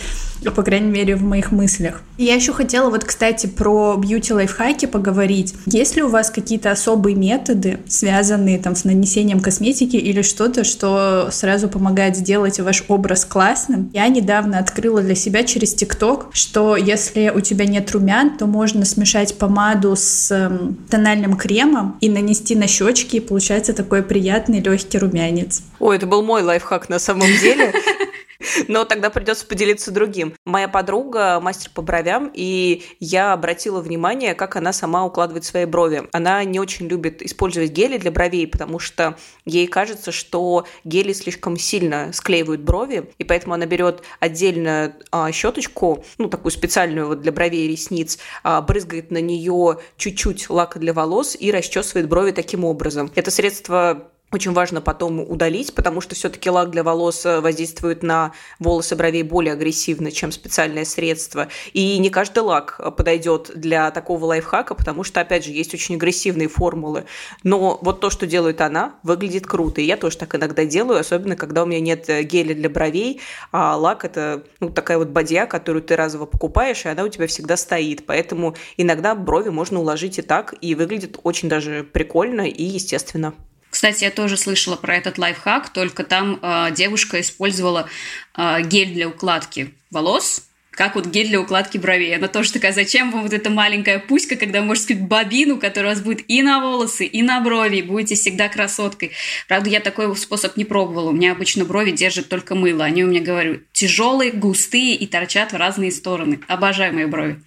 по 0.54 0.62
крайней 0.62 0.90
мере, 0.90 1.16
в 1.16 1.22
моих 1.22 1.52
мыслях. 1.52 2.02
Я 2.16 2.34
еще 2.34 2.52
хотела 2.52 2.90
вот, 2.90 3.04
кстати, 3.04 3.46
про 3.46 3.96
бьюти-лайфхаки 3.96 4.86
поговорить. 4.86 5.54
Есть 5.66 5.96
ли 5.96 6.02
у 6.02 6.08
вас 6.08 6.30
какие-то 6.30 6.70
особые 6.70 7.16
методы, 7.16 7.78
связанные 7.86 8.58
там 8.58 8.74
с 8.74 8.84
нанесением 8.84 9.40
косметики 9.40 9.96
или 9.96 10.22
что-то, 10.22 10.64
что 10.64 11.28
сразу 11.30 11.68
помогает 11.68 12.16
сделать 12.16 12.58
ваш 12.60 12.84
образ 12.88 13.24
классным? 13.24 13.90
Я 13.92 14.08
недавно 14.08 14.58
открыла 14.58 15.02
для 15.02 15.14
себя 15.14 15.44
через 15.44 15.74
ТикТок, 15.74 16.28
что 16.32 16.76
если 16.76 17.32
у 17.34 17.40
тебя 17.40 17.66
нет 17.66 17.90
румян, 17.90 18.36
то 18.36 18.46
можно 18.46 18.84
смешать 18.84 19.36
помаду 19.36 19.94
с 19.96 20.30
эм, 20.30 20.76
тональным 20.88 21.36
кремом 21.36 21.96
и 22.00 22.08
нанести 22.08 22.54
на 22.54 22.66
щечки, 22.66 23.16
и 23.16 23.20
получается 23.20 23.72
такой 23.72 24.02
приятный 24.02 24.60
легкий 24.60 24.98
румянец. 24.98 25.62
Ой, 25.78 25.96
это 25.96 26.06
был 26.06 26.22
мой 26.22 26.42
лайфхак 26.42 26.88
на 26.88 26.98
самом 26.98 27.28
деле. 27.40 27.72
Но 28.68 28.84
тогда 28.84 29.10
придется 29.10 29.46
поделиться 29.46 29.90
другим. 29.90 30.29
Моя 30.44 30.68
подруга 30.68 31.40
мастер 31.40 31.70
по 31.74 31.82
бровям, 31.82 32.30
и 32.34 32.82
я 32.98 33.32
обратила 33.32 33.80
внимание, 33.80 34.34
как 34.34 34.56
она 34.56 34.72
сама 34.72 35.04
укладывает 35.04 35.44
свои 35.44 35.64
брови. 35.64 36.08
Она 36.12 36.42
не 36.44 36.58
очень 36.60 36.86
любит 36.86 37.22
использовать 37.22 37.70
гели 37.70 37.98
для 37.98 38.10
бровей, 38.10 38.46
потому 38.46 38.78
что 38.78 39.16
ей 39.44 39.66
кажется, 39.66 40.12
что 40.12 40.66
гели 40.84 41.12
слишком 41.12 41.56
сильно 41.56 42.12
склеивают 42.12 42.62
брови, 42.62 43.10
и 43.18 43.24
поэтому 43.24 43.54
она 43.54 43.66
берет 43.66 44.02
отдельно 44.18 44.96
а, 45.10 45.30
щеточку, 45.32 46.04
ну, 46.18 46.28
такую 46.28 46.52
специальную 46.52 47.06
вот 47.06 47.20
для 47.20 47.32
бровей 47.32 47.66
и 47.66 47.70
ресниц, 47.70 48.18
а, 48.42 48.60
брызгает 48.60 49.10
на 49.10 49.20
нее 49.20 49.78
чуть-чуть 49.96 50.50
лака 50.50 50.78
для 50.78 50.92
волос 50.92 51.36
и 51.38 51.50
расчесывает 51.50 52.08
брови 52.08 52.32
таким 52.32 52.64
образом. 52.64 53.10
Это 53.14 53.30
средство 53.30 54.10
очень 54.32 54.52
важно 54.52 54.80
потом 54.80 55.20
удалить, 55.20 55.74
потому 55.74 56.00
что 56.00 56.14
все-таки 56.14 56.50
лак 56.50 56.70
для 56.70 56.84
волос 56.84 57.26
э, 57.26 57.40
воздействует 57.40 58.02
на 58.02 58.32
волосы 58.60 58.94
бровей 58.94 59.22
более 59.22 59.54
агрессивно, 59.54 60.12
чем 60.12 60.30
специальное 60.30 60.84
средство. 60.84 61.48
И 61.72 61.98
не 61.98 62.10
каждый 62.10 62.40
лак 62.40 62.80
подойдет 62.96 63.50
для 63.54 63.90
такого 63.90 64.26
лайфхака, 64.26 64.74
потому 64.74 65.02
что, 65.02 65.20
опять 65.20 65.44
же, 65.44 65.50
есть 65.50 65.74
очень 65.74 65.96
агрессивные 65.96 66.48
формулы. 66.48 67.06
Но 67.42 67.78
вот 67.82 68.00
то, 68.00 68.10
что 68.10 68.26
делает 68.26 68.60
она, 68.60 68.94
выглядит 69.02 69.46
круто. 69.46 69.80
И 69.80 69.84
я 69.84 69.96
тоже 69.96 70.16
так 70.16 70.34
иногда 70.34 70.64
делаю, 70.64 71.00
особенно 71.00 71.34
когда 71.34 71.64
у 71.64 71.66
меня 71.66 71.80
нет 71.80 72.08
э, 72.08 72.22
геля 72.22 72.54
для 72.54 72.70
бровей, 72.70 73.20
а 73.50 73.76
лак 73.76 74.04
это 74.04 74.44
ну, 74.60 74.70
такая 74.70 74.98
вот 74.98 75.08
бадья, 75.08 75.46
которую 75.46 75.82
ты 75.82 75.96
разово 75.96 76.26
покупаешь, 76.26 76.84
и 76.84 76.88
она 76.88 77.02
у 77.02 77.08
тебя 77.08 77.26
всегда 77.26 77.56
стоит. 77.56 78.06
Поэтому 78.06 78.54
иногда 78.76 79.16
брови 79.16 79.48
можно 79.48 79.80
уложить 79.80 80.18
и 80.18 80.22
так, 80.22 80.54
и 80.60 80.76
выглядит 80.76 81.18
очень 81.24 81.48
даже 81.48 81.82
прикольно 81.82 82.42
и 82.42 82.62
естественно. 82.62 83.34
Кстати, 83.80 84.04
я 84.04 84.10
тоже 84.10 84.36
слышала 84.36 84.76
про 84.76 84.94
этот 84.94 85.16
лайфхак, 85.16 85.70
только 85.70 86.04
там 86.04 86.38
э, 86.42 86.70
девушка 86.72 87.18
использовала 87.18 87.88
э, 88.36 88.60
гель 88.60 88.92
для 88.92 89.08
укладки 89.08 89.72
волос, 89.90 90.49
как 90.70 90.94
вот 90.94 91.06
гель 91.06 91.28
для 91.28 91.40
укладки 91.40 91.78
бровей. 91.78 92.14
Она 92.16 92.28
тоже 92.28 92.52
такая, 92.52 92.72
зачем 92.72 93.10
вам 93.10 93.22
вот 93.22 93.32
эта 93.32 93.50
маленькая 93.50 93.98
пуська, 93.98 94.36
когда 94.36 94.62
можете 94.62 94.94
сказать 94.94 95.02
бобину, 95.02 95.58
которая 95.58 95.92
у 95.92 95.94
вас 95.94 96.02
будет 96.02 96.24
и 96.28 96.42
на 96.42 96.60
волосы, 96.60 97.06
и 97.06 97.22
на 97.22 97.40
брови, 97.40 97.78
и 97.78 97.82
будете 97.82 98.14
всегда 98.14 98.48
красоткой. 98.48 99.12
Правда, 99.48 99.68
я 99.70 99.80
такой 99.80 100.14
способ 100.16 100.56
не 100.56 100.64
пробовала. 100.64 101.10
У 101.10 101.12
меня 101.12 101.32
обычно 101.32 101.64
брови 101.64 101.90
держат 101.90 102.28
только 102.28 102.54
мыло. 102.54 102.84
Они 102.84 103.04
у 103.04 103.08
меня, 103.08 103.20
говорю, 103.20 103.60
тяжелые, 103.72 104.32
густые 104.32 104.94
и 104.94 105.06
торчат 105.06 105.52
в 105.52 105.56
разные 105.56 105.90
стороны. 105.90 106.40
Обожаю 106.48 106.94
мои 106.94 107.06
брови. 107.06 107.40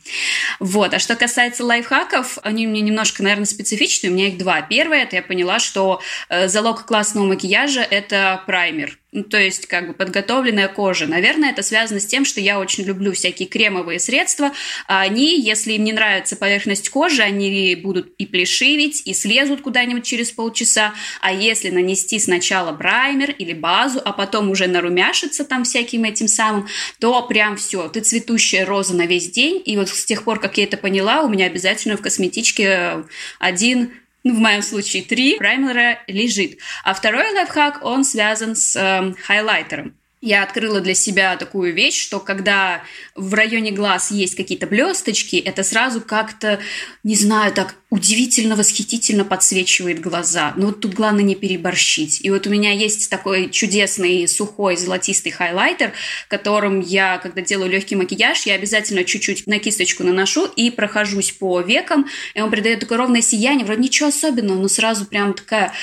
Вот. 0.59 0.93
А 0.93 0.99
что 0.99 1.15
касается 1.15 1.63
лайфхаков, 1.63 2.37
они 2.43 2.65
меня 2.65 2.81
немножко, 2.81 3.23
наверное, 3.23 3.45
специфичные. 3.45 4.11
У 4.11 4.13
меня 4.13 4.27
их 4.27 4.37
два. 4.37 4.61
Первое, 4.61 5.03
это 5.03 5.15
я 5.15 5.21
поняла, 5.21 5.59
что 5.59 6.01
э, 6.29 6.47
залог 6.47 6.85
классного 6.85 7.25
макияжа– 7.25 7.81
это 7.89 8.43
праймер 8.45 8.97
ну, 9.13 9.23
то 9.23 9.39
есть 9.39 9.67
как 9.67 9.87
бы 9.87 9.93
подготовленная 9.93 10.67
кожа. 10.67 11.05
Наверное, 11.05 11.51
это 11.51 11.61
связано 11.61 11.99
с 11.99 12.05
тем, 12.05 12.25
что 12.25 12.41
я 12.41 12.59
очень 12.59 12.83
люблю 12.83 13.13
всякие 13.13 13.47
кремовые 13.47 13.99
средства. 13.99 14.51
А 14.87 15.01
они, 15.01 15.39
если 15.39 15.73
им 15.73 15.83
не 15.83 15.93
нравится 15.93 16.35
поверхность 16.35 16.89
кожи, 16.89 17.21
они 17.21 17.75
будут 17.75 18.11
и 18.17 18.25
плешивить, 18.25 19.03
и 19.05 19.13
слезут 19.13 19.61
куда-нибудь 19.61 20.03
через 20.03 20.31
полчаса. 20.31 20.93
А 21.21 21.31
если 21.31 21.69
нанести 21.69 22.17
сначала 22.19 22.73
праймер 22.73 23.31
или 23.31 23.53
базу, 23.53 24.01
а 24.03 24.11
потом 24.13 24.49
уже 24.49 24.67
нарумяшиться 24.67 25.45
там 25.45 25.63
всяким 25.63 26.05
этим 26.05 26.27
самым, 26.27 26.67
то 26.99 27.21
прям 27.27 27.55
все, 27.55 27.87
ты 27.89 28.01
цветущая 28.01 28.65
роза 28.65 28.95
на 28.95 29.05
весь 29.05 29.29
день. 29.29 29.61
И 29.63 29.77
вот 29.77 29.89
с 29.89 30.05
тех 30.05 30.23
пор, 30.23 30.39
как 30.39 30.57
я 30.57 30.63
это 30.63 30.77
поняла, 30.77 31.21
у 31.21 31.29
меня 31.29 31.45
обязательно 31.45 31.97
в 31.97 32.01
косметичке 32.01 33.03
один 33.39 33.91
ну, 34.23 34.35
в 34.35 34.39
моем 34.39 34.61
случае 34.61 35.03
три, 35.03 35.37
праймера 35.37 35.99
лежит. 36.07 36.59
А 36.83 36.93
второй 36.93 37.31
лайфхак, 37.31 37.83
он 37.83 38.03
связан 38.03 38.55
с 38.55 38.75
э, 38.75 39.13
хайлайтером 39.21 39.97
я 40.23 40.43
открыла 40.43 40.79
для 40.79 40.93
себя 40.93 41.35
такую 41.35 41.73
вещь, 41.73 42.01
что 42.01 42.21
когда 42.21 42.81
в 43.13 43.33
районе 43.33 43.71
глаз 43.71 44.09
есть 44.09 44.35
какие-то 44.35 44.67
блесточки, 44.67 45.35
это 45.35 45.63
сразу 45.63 45.99
как-то, 45.99 46.59
не 47.03 47.15
знаю, 47.15 47.51
так 47.51 47.75
удивительно, 47.89 48.55
восхитительно 48.55 49.25
подсвечивает 49.25 49.99
глаза. 49.99 50.53
Но 50.55 50.67
вот 50.67 50.79
тут 50.79 50.93
главное 50.93 51.23
не 51.23 51.35
переборщить. 51.35 52.23
И 52.23 52.31
вот 52.31 52.47
у 52.47 52.49
меня 52.49 52.71
есть 52.71 53.09
такой 53.09 53.49
чудесный 53.49 54.25
сухой 54.29 54.77
золотистый 54.77 55.33
хайлайтер, 55.33 55.91
которым 56.29 56.79
я, 56.79 57.17
когда 57.17 57.41
делаю 57.41 57.69
легкий 57.69 57.97
макияж, 57.97 58.45
я 58.45 58.53
обязательно 58.53 59.03
чуть-чуть 59.03 59.45
на 59.45 59.59
кисточку 59.59 60.03
наношу 60.03 60.45
и 60.45 60.71
прохожусь 60.71 61.33
по 61.33 61.59
векам, 61.59 62.07
и 62.33 62.39
он 62.39 62.49
придает 62.49 62.79
такое 62.79 62.97
ровное 62.97 63.21
сияние, 63.21 63.65
вроде 63.65 63.81
ничего 63.81 64.07
особенного, 64.07 64.57
но 64.57 64.69
сразу 64.69 65.05
прям 65.05 65.33
такая 65.33 65.73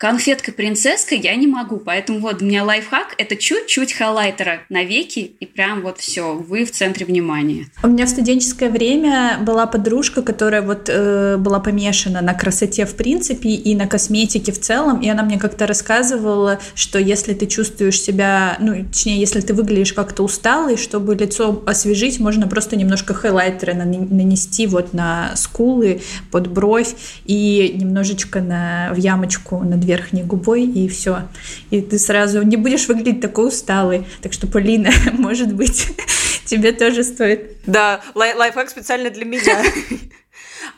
конфетка-принцесска 0.00 1.14
я 1.14 1.36
не 1.36 1.46
могу, 1.46 1.76
поэтому 1.76 2.20
вот 2.20 2.40
у 2.40 2.46
меня 2.46 2.64
лайфхак– 2.64 3.14
это 3.18 3.36
чуть-чуть 3.36 3.92
хайлайтера 3.92 4.60
на 4.70 4.82
веки, 4.82 5.32
и 5.38 5.44
прям 5.44 5.82
вот 5.82 5.98
все, 5.98 6.36
вы 6.36 6.64
в 6.64 6.72
центре 6.72 7.04
внимания. 7.04 7.66
У 7.82 7.88
меня 7.88 8.06
в 8.06 8.08
студенческое 8.08 8.70
время 8.70 9.38
была 9.42 9.66
подружка, 9.66 10.22
которая 10.22 10.62
вот 10.62 10.88
э, 10.88 11.36
была 11.36 11.60
помешана 11.60 12.22
на 12.22 12.32
красоте 12.32 12.86
в 12.86 12.94
принципе 12.94 13.50
и 13.50 13.74
на 13.74 13.86
косметике 13.86 14.52
в 14.52 14.58
целом, 14.58 15.00
и 15.02 15.08
она 15.08 15.22
мне 15.22 15.38
как-то 15.38 15.66
рассказывала, 15.66 16.60
что 16.74 16.98
если 16.98 17.34
ты 17.34 17.46
чувствуешь 17.46 18.00
себя, 18.00 18.56
ну, 18.58 18.86
точнее, 18.86 19.20
если 19.20 19.42
ты 19.42 19.52
выглядишь 19.52 19.92
как-то 19.92 20.22
усталый, 20.22 20.78
чтобы 20.78 21.14
лицо 21.14 21.62
освежить, 21.66 22.18
можно 22.20 22.48
просто 22.48 22.74
немножко 22.74 23.12
хайлайтера 23.12 23.74
нанести 23.74 24.66
вот 24.66 24.94
на 24.94 25.32
скулы, 25.36 26.00
под 26.30 26.46
бровь 26.46 26.94
и 27.26 27.74
немножечко 27.76 28.40
на, 28.40 28.92
в 28.94 28.96
ямочку 28.96 29.58
на 29.58 29.76
две 29.76 29.89
верхней 29.90 30.22
губой, 30.22 30.64
и 30.64 30.88
все. 30.88 31.28
И 31.70 31.80
ты 31.80 31.98
сразу 31.98 32.42
не 32.42 32.56
будешь 32.56 32.86
выглядеть 32.86 33.20
такой 33.20 33.48
усталый. 33.48 34.06
Так 34.22 34.32
что, 34.32 34.46
Полина, 34.46 34.90
может 35.12 35.52
быть, 35.52 35.88
тебе 36.46 36.72
тоже 36.72 37.02
стоит. 37.02 37.56
Да, 37.66 38.00
лай 38.14 38.34
лайфхак 38.34 38.70
специально 38.70 39.10
для 39.10 39.24
меня. 39.24 39.62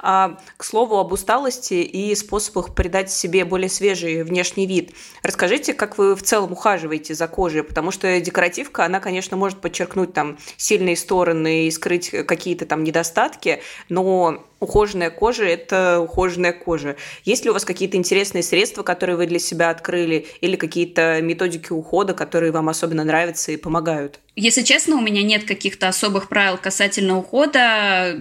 А, 0.05 0.39
к 0.57 0.65
слову 0.65 0.97
об 0.97 1.13
усталости 1.13 1.75
и 1.75 2.15
способах 2.17 2.75
придать 2.75 3.11
себе 3.11 3.45
более 3.45 3.69
свежий 3.69 4.25
внешний 4.25 4.67
вид. 4.67 4.93
Расскажите, 5.23 5.75
как 5.75 5.97
вы 5.97 6.17
в 6.17 6.23
целом 6.23 6.53
ухаживаете 6.53 7.15
за 7.15 7.29
кожей, 7.29 7.63
потому 7.63 7.93
что 7.93 8.21
декоративка, 8.21 8.85
она, 8.85 8.99
конечно, 8.99 9.37
может 9.37 9.61
подчеркнуть 9.61 10.13
там 10.13 10.39
сильные 10.57 10.97
стороны 10.97 11.67
и 11.67 11.71
скрыть 11.71 12.11
какие-то 12.11 12.67
там 12.67 12.83
недостатки, 12.83 13.61
но 13.89 14.45
ухоженная 14.63 15.11
кожа– 15.11 15.45
это 15.45 16.01
ухоженная 16.01 16.53
кожа. 16.53 16.97
Есть 17.25 17.45
ли 17.45 17.51
у 17.51 17.53
вас 17.53 17.65
какие-то 17.65 17.97
интересные 17.97 18.43
средства, 18.43 18.83
которые 18.83 19.17
вы 19.17 19.27
для 19.27 19.39
себя 19.39 19.71
открыли, 19.71 20.27
или 20.41 20.57
какие-то 20.57 21.21
методики 21.21 21.73
ухода, 21.73 22.15
которые 22.15 22.53
вам 22.53 22.69
особенно 22.69 23.05
нравятся 23.05 23.53
и 23.53 23.57
помогают? 23.57 24.21
Если 24.35 24.63
честно, 24.63 24.97
у 24.97 25.01
меня 25.01 25.23
нет 25.23 25.45
каких-то 25.45 25.89
особых 25.89 26.29
правил 26.29 26.57
касательно 26.57 27.19
ухода. 27.19 28.19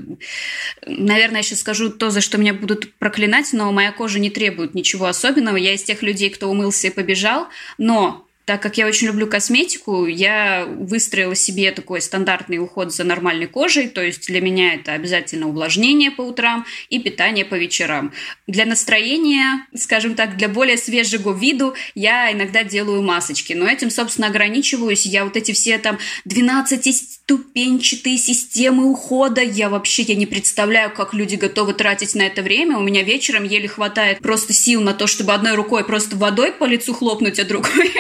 Наверное, 0.86 1.38
я 1.38 1.44
сейчас 1.44 1.60
скажу 1.60 1.90
то, 1.90 2.10
за 2.10 2.20
что 2.20 2.38
меня 2.38 2.54
будут 2.54 2.94
проклинать, 2.96 3.54
но 3.54 3.72
моя 3.72 3.92
кожа 3.94 4.20
не 4.20 4.30
требует 4.30 4.76
ничего 4.76 5.06
особенного. 5.06 5.56
Я 5.56 5.74
из 5.74 5.84
тех 5.84 6.02
людей, 6.02 6.30
кто 6.30 6.50
умылся 6.50 6.88
и 6.88 6.92
побежал, 6.92 7.48
но 7.78 8.28
Так 8.52 8.62
как 8.62 8.78
я 8.78 8.86
очень 8.86 9.08
люблю 9.08 9.28
косметику, 9.28 10.08
я 10.08 10.66
выстроила 10.68 11.36
себе 11.36 11.72
такой 11.72 12.02
стандартный 12.02 12.58
уход 12.58 12.94
за 12.94 13.06
нормальной 13.06 13.48
кожей, 13.48 13.88
то 13.88 14.04
есть 14.04 14.28
для 14.28 14.42
меня 14.42 14.74
это 14.74 14.92
обязательно 14.92 15.48
увлажнение 15.48 16.12
по 16.12 16.22
утрам 16.22 16.66
и 16.90 17.00
питание 17.00 17.46
по 17.46 17.56
вечерам. 17.56 18.12
Для 18.48 18.66
настроения, 18.66 19.66
скажем 19.74 20.16
так, 20.16 20.36
для 20.36 20.50
более 20.50 20.76
свежего 20.76 21.34
виду 21.34 21.76
я 21.96 22.30
иногда 22.34 22.66
делаю 22.66 23.02
масочки, 23.02 23.54
но 23.54 23.70
этим, 23.70 23.90
собственно, 23.90 24.28
ограничиваюсь. 24.28 25.06
Я 25.06 25.24
вот 25.24 25.38
эти 25.38 25.54
все 25.54 25.78
там 25.78 25.98
12-ступенчатые 26.28 28.18
системы 28.18 28.84
ухода, 28.84 29.40
я 29.40 29.70
вообще 29.70 30.02
я 30.02 30.16
не 30.16 30.26
представляю, 30.26 30.92
как 30.92 31.14
люди 31.14 31.38
готовы 31.38 31.74
тратить 31.74 32.16
на 32.16 32.24
это 32.24 32.42
время. 32.42 32.78
У 32.78 32.82
меня 32.82 33.02
вечером 33.02 33.46
еле 33.46 33.70
хватает 33.70 34.20
просто 34.20 34.52
сил 34.52 34.82
на 34.82 34.94
то, 34.94 35.08
чтобы 35.08 35.32
одной 35.32 35.56
рукой 35.56 35.86
просто 35.86 36.18
водой 36.18 36.52
по 36.52 36.66
лицу 36.66 36.94
хлопнуть, 36.94 37.40
а 37.40 37.46
другой, 37.46 37.94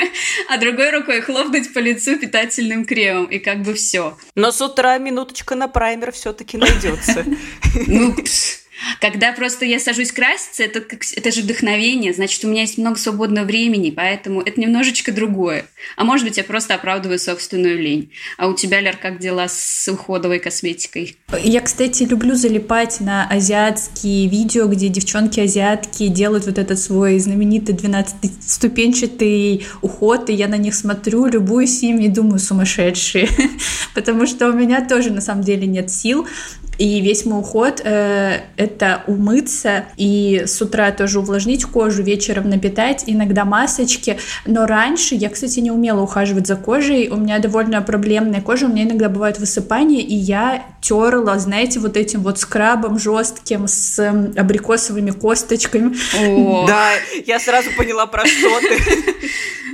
а 0.50 0.58
другой 0.58 0.92
рукой 0.92 1.22
хлопнуть 1.22 1.74
по 1.74 1.80
лицу 1.80 2.18
питательным 2.18 2.86
кремом. 2.86 3.26
И 3.26 3.40
как 3.40 3.62
бы 3.62 3.74
все. 3.74 4.18
Но 4.36 4.52
с 4.52 4.62
утра 4.62 4.98
минуточка 4.98 5.56
на 5.56 5.68
праймер 5.68 6.12
все-таки 6.12 6.58
найдется. 6.58 7.26
Ну, 7.88 8.16
когда 9.00 9.32
просто 9.34 9.65
я 9.65 9.80
сажусь 9.80 10.12
краситься, 10.12 10.63
это, 10.63 10.82
как, 10.82 11.02
это 11.15 11.32
же 11.32 11.41
вдохновение, 11.41 12.13
значит, 12.13 12.44
у 12.44 12.48
меня 12.48 12.62
есть 12.62 12.78
много 12.78 12.98
свободного 12.98 13.46
времени, 13.46 13.91
поэтому 13.91 14.41
это 14.41 14.60
немножечко 14.60 15.12
другое. 15.12 15.65
А 15.98 16.04
может 16.04 16.28
быть, 16.28 16.38
я 16.38 16.44
просто 16.44 16.76
оправдываю 16.76 17.20
собственную 17.20 17.80
лень. 17.80 18.12
А 18.38 18.48
у 18.48 18.56
тебя, 18.56 18.80
Лер, 18.82 18.98
как 18.98 19.20
дела 19.20 19.48
с 19.48 19.88
уходовой 19.91 20.39
косметикой? 20.39 21.17
Я, 21.44 21.62
кстати, 21.62 22.04
люблю 22.04 22.36
залипать 22.36 23.00
на 23.00 23.28
азиатские 23.28 24.28
видео, 24.28 24.67
где 24.67 24.88
девчонки-азиатки 24.89 26.08
делают 26.08 26.46
вот 26.46 26.58
этот 26.58 26.80
свой 26.80 27.20
знаменитый 27.20 27.76
12-ступенчатый 27.76 29.65
уход, 29.82 30.30
и 30.30 30.34
я 30.34 30.48
на 30.48 30.58
них 30.58 30.76
смотрю, 30.76 31.26
любуюсь 31.26 31.84
ими 31.84 32.06
и 32.06 32.10
думаю, 32.10 32.39
сумасшедшие. 32.39 33.30
Потому 33.94 34.26
что 34.28 34.50
у 34.50 34.54
меня 34.54 34.86
тоже, 34.86 35.12
на 35.12 35.22
самом 35.22 35.44
деле, 35.44 35.67
нет 35.67 35.91
сил. 35.91 36.28
И 36.78 37.00
весь 37.02 37.26
мой 37.26 37.41
уход 37.41 37.82
э,— 37.84 38.39
это 38.58 38.71
умыться 39.08 39.86
и 39.98 40.44
с 40.46 40.62
утра 40.62 40.92
тоже 40.92 41.20
увлажнить 41.20 41.66
кожу, 41.66 42.04
вечером 42.04 42.50
напитать, 42.50 43.04
иногда 43.08 43.46
масочки. 43.46 44.18
Но 44.46 44.66
раньше 44.66 45.16
я, 45.16 45.30
кстати, 45.30 45.60
не 45.60 45.72
умела 45.72 46.02
ухаживать 46.02 46.48
за 46.48 46.56
кожей. 46.56 47.10
У 47.10 47.18
меня 47.18 47.40
довольно 47.40 47.82
проблемная 47.82 48.42
кожа, 48.42 48.66
у 48.66 48.70
меня 48.70 48.84
иногда 48.84 49.10
бывают 49.10 49.40
высыпания, 49.40 50.02
и 50.02 50.16
я 50.16 50.64
терла, 50.82 51.38
знаете, 51.40 51.80
вот 51.80 51.98
этим 51.98 52.22
вот 52.22 52.40
скрабом 52.40 53.00
жестким 53.00 53.68
с 53.68 54.00
абрикосовыми 54.38 55.12
косточками. 55.12 55.96
Да, 56.68 56.90
я 57.26 57.40
сразу 57.40 57.70
поняла, 57.78 58.06
про 58.06 58.26
что 58.26 58.60
ты. 58.60 58.80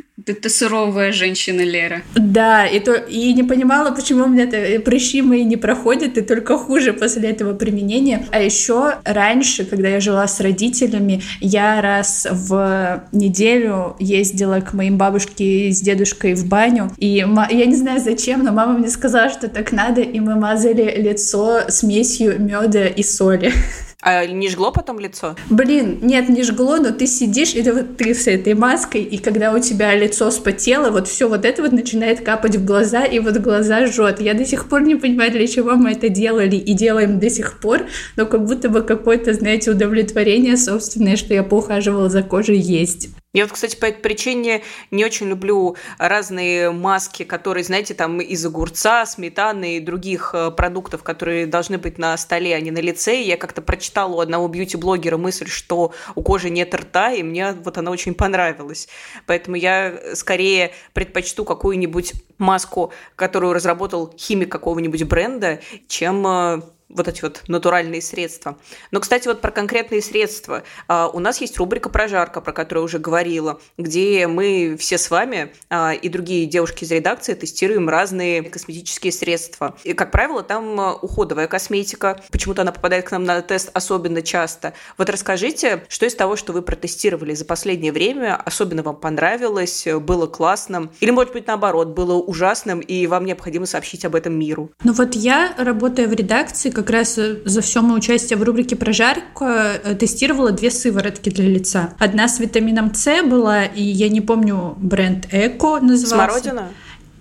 Ты, 0.34 0.50
суровая 0.50 1.12
женщина, 1.12 1.62
Лера. 1.62 2.02
Да, 2.16 2.66
и, 2.66 2.80
то, 2.80 2.94
и 2.94 3.34
не 3.34 3.44
понимала, 3.44 3.92
почему 3.92 4.26
у 4.26 4.28
меня 4.28 4.44
это, 4.44 4.82
прыщи 4.82 5.22
мои 5.22 5.44
не 5.44 5.56
проходят, 5.58 6.18
и 6.18 6.22
только 6.22 6.58
хуже 6.58 6.94
после 6.94 7.30
этого 7.30 7.54
применения. 7.54 8.26
А 8.32 8.42
еще 8.42 8.96
раньше, 9.06 9.66
когда 9.66 9.88
я 9.88 10.00
жила 10.00 10.28
с 10.28 10.40
родителями, 10.40 11.22
я 11.40 11.82
раз 11.82 12.28
в 12.30 13.04
неделю 13.12 13.96
ездила 14.00 14.60
к 14.60 14.74
моим 14.74 14.98
бабушке 14.98 15.72
с 15.72 15.82
дедушкой 15.82 16.34
в 16.34 16.48
баню, 16.48 16.92
и 16.98 17.08
я 17.08 17.66
не 17.66 17.76
знаю 17.76 18.02
зачем, 18.02 18.44
но 18.44 18.52
мама 18.52 18.78
мне 18.78 18.90
сказала, 18.90 19.30
что 19.30 19.48
так 19.48 19.72
надо, 19.72 20.02
и 20.02 20.20
мы 20.20 20.36
мазали 20.36 21.02
лицо 21.02 21.62
смесью 21.70 22.40
меда 22.40 22.88
и 22.88 23.04
соли. 23.04 23.54
А 24.04 24.28
не 24.28 24.48
жгло 24.48 24.72
потом 24.72 25.00
лицо? 25.00 25.36
Блин, 25.50 25.98
нет, 26.04 26.30
не 26.30 26.44
жгло, 26.44 26.78
но 26.78 26.92
ты 26.92 27.08
сидишь, 27.08 27.56
и 27.56 27.64
ты, 27.64 27.74
вот, 27.74 27.98
ты 27.98 28.14
с 28.14 28.28
этой 28.28 28.54
маской, 28.54 29.02
и 29.02 29.18
когда 29.18 29.52
у 29.52 29.60
тебя 29.60 29.96
лицо 29.96 30.30
спотело, 30.30 30.92
вот 30.92 31.08
все 31.08 31.28
вот 31.28 31.46
это 31.46 31.64
вот 31.64 31.72
начинает 31.72 32.22
капать 32.22 32.58
в 32.58 32.64
глаза, 32.64 33.06
и 33.06 33.18
вот 33.18 33.38
глаза 33.38 33.88
жжет. 33.88 34.22
Я 34.22 34.36
до 34.36 34.46
сих 34.46 34.70
пор 34.70 34.84
не 34.84 34.96
понимаю, 34.96 35.32
для 35.32 35.48
чего 35.48 35.72
мы 35.76 35.94
это 35.94 36.10
делали 36.10 36.56
и 36.58 36.74
делаем 36.74 37.20
до 37.20 37.32
сих 37.32 37.60
пор, 37.60 37.88
но 38.16 38.28
как 38.28 38.46
будто 38.46 38.70
бы 38.70 38.84
какое-то, 38.84 39.34
знаете, 39.34 39.72
удовлетворение 39.72 40.58
собственное, 40.58 41.16
что 41.16 41.34
я 41.34 41.42
поухаживала 41.42 42.08
за 42.08 42.22
кожей, 42.22 42.60
есть. 42.60 43.10
Я 43.38 43.44
вот, 43.44 43.54
кстати, 43.54 43.76
по 43.76 43.86
этой 43.86 44.02
причине 44.02 44.64
не 44.90 45.06
очень 45.06 45.28
люблю 45.28 45.76
разные 46.00 46.72
маски, 46.72 47.22
которые, 47.22 47.64
знаете, 47.64 47.94
там 47.94 48.20
из 48.20 48.44
огурца, 48.44 49.06
сметаны 49.06 49.78
и 49.78 49.80
других 49.80 50.32
э, 50.34 50.50
продуктов, 50.50 51.04
которые 51.04 51.46
должны 51.46 51.78
быть 51.78 52.00
на 52.00 52.18
столе, 52.18 52.56
а 52.56 52.60
не 52.60 52.72
на 52.72 52.80
лице. 52.80 53.22
Я 53.22 53.38
как-то 53.38 53.62
прочитала 53.62 54.16
у 54.16 54.20
одного 54.22 54.48
бьюти-блогера 54.48 55.18
мысль, 55.18 55.48
что 55.50 55.94
у 56.16 56.24
кожи 56.24 56.50
нет 56.50 56.74
рта, 56.74 57.12
и 57.12 57.22
мне 57.22 57.52
вот 57.52 57.78
она 57.78 57.92
очень 57.92 58.16
понравилась. 58.16 58.88
Поэтому 59.28 59.56
я 59.56 59.94
скорее 60.16 60.72
предпочту 60.94 61.46
какую-нибудь 61.46 62.14
маску, 62.40 62.92
которую 63.16 63.54
разработал 63.54 64.12
химик 64.18 64.52
какого-нибудь 64.52 65.04
бренда, 65.04 65.60
чем 65.88 66.26
э, 66.26 66.62
вот 66.90 67.08
эти 67.08 67.22
вот 67.22 67.44
натуральные 67.48 68.02
средства. 68.02 68.58
Но, 68.92 69.00
кстати, 69.00 69.28
вот 69.28 69.42
про 69.42 69.52
конкретные 69.52 70.02
средства. 70.02 70.64
А, 70.88 71.10
у 71.10 71.20
нас 71.20 71.42
есть 71.42 71.58
рубрика 71.58 71.90
«Прожарка», 71.90 72.42
про 72.42 72.54
которую 72.54 72.86
уже 72.86 73.00
говорила, 73.00 73.60
где 73.78 74.28
мы 74.28 74.78
все 74.80 74.98
с 74.98 75.10
вами 75.10 75.54
а, 75.70 75.94
и 75.94 76.10
другие 76.10 76.46
девушки 76.46 76.86
из 76.86 76.92
редакции 76.92 77.34
тестируем 77.34 77.90
разные 77.90 78.44
косметические 78.44 79.12
средства. 79.12 79.76
И, 79.84 79.94
как 79.94 80.12
правило, 80.12 80.44
там 80.44 80.80
а, 80.80 80.94
уходовая 80.94 81.48
косметика. 81.48 82.22
Почему-то 82.32 82.62
она 82.62 82.72
попадает 82.72 83.08
к 83.10 83.12
нам 83.12 83.26
на 83.26 83.42
тест 83.42 83.70
особенно 83.74 84.22
часто. 84.22 84.74
Вот 84.98 85.10
расскажите, 85.10 85.84
что 85.90 86.06
из 86.06 86.16
того, 86.16 86.36
что 86.36 86.54
вы 86.54 86.62
протестировали 86.62 87.34
за 87.34 87.46
последнее 87.46 87.92
время, 87.92 88.36
особенно 88.36 88.84
вам 88.84 88.96
понравилось, 88.96 89.86
было 90.02 90.28
классным, 90.28 90.92
или, 91.00 91.12
может 91.12 91.34
быть, 91.34 91.48
наоборот, 91.48 91.90
было 91.90 92.14
ужасным, 92.14 92.80
и 92.80 93.08
вам 93.08 93.26
необходимо 93.26 93.66
сообщить 93.66 94.06
об 94.06 94.16
этом 94.16 94.38
миру? 94.38 94.72
Ну 94.84 94.94
вот 94.94 95.16
я, 95.16 95.54
работая 95.58 96.08
в 96.08 96.14
редакции, 96.14 96.70
как 96.78 96.92
раз 96.92 97.18
э, 97.18 97.38
за 97.44 97.62
все 97.62 97.82
мое 97.82 97.98
участие 97.98 98.38
в 98.38 98.44
рубрике 98.44 98.76
«Прожарка» 98.76 99.82
э, 99.84 99.96
тестировала 99.96 100.52
две 100.52 100.70
сыворотки 100.70 101.30
для 101.30 101.50
лица. 101.50 101.96
Одна 101.98 102.28
с 102.28 102.40
витамином 102.40 102.94
С 102.94 103.24
была, 103.24 103.66
и 103.66 103.82
я 103.82 104.10
не 104.10 104.22
помню, 104.22 104.76
бренд 104.78 105.28
«Эко» 105.32 105.80
назывался. 105.80 106.42
Смородина? 106.42 106.70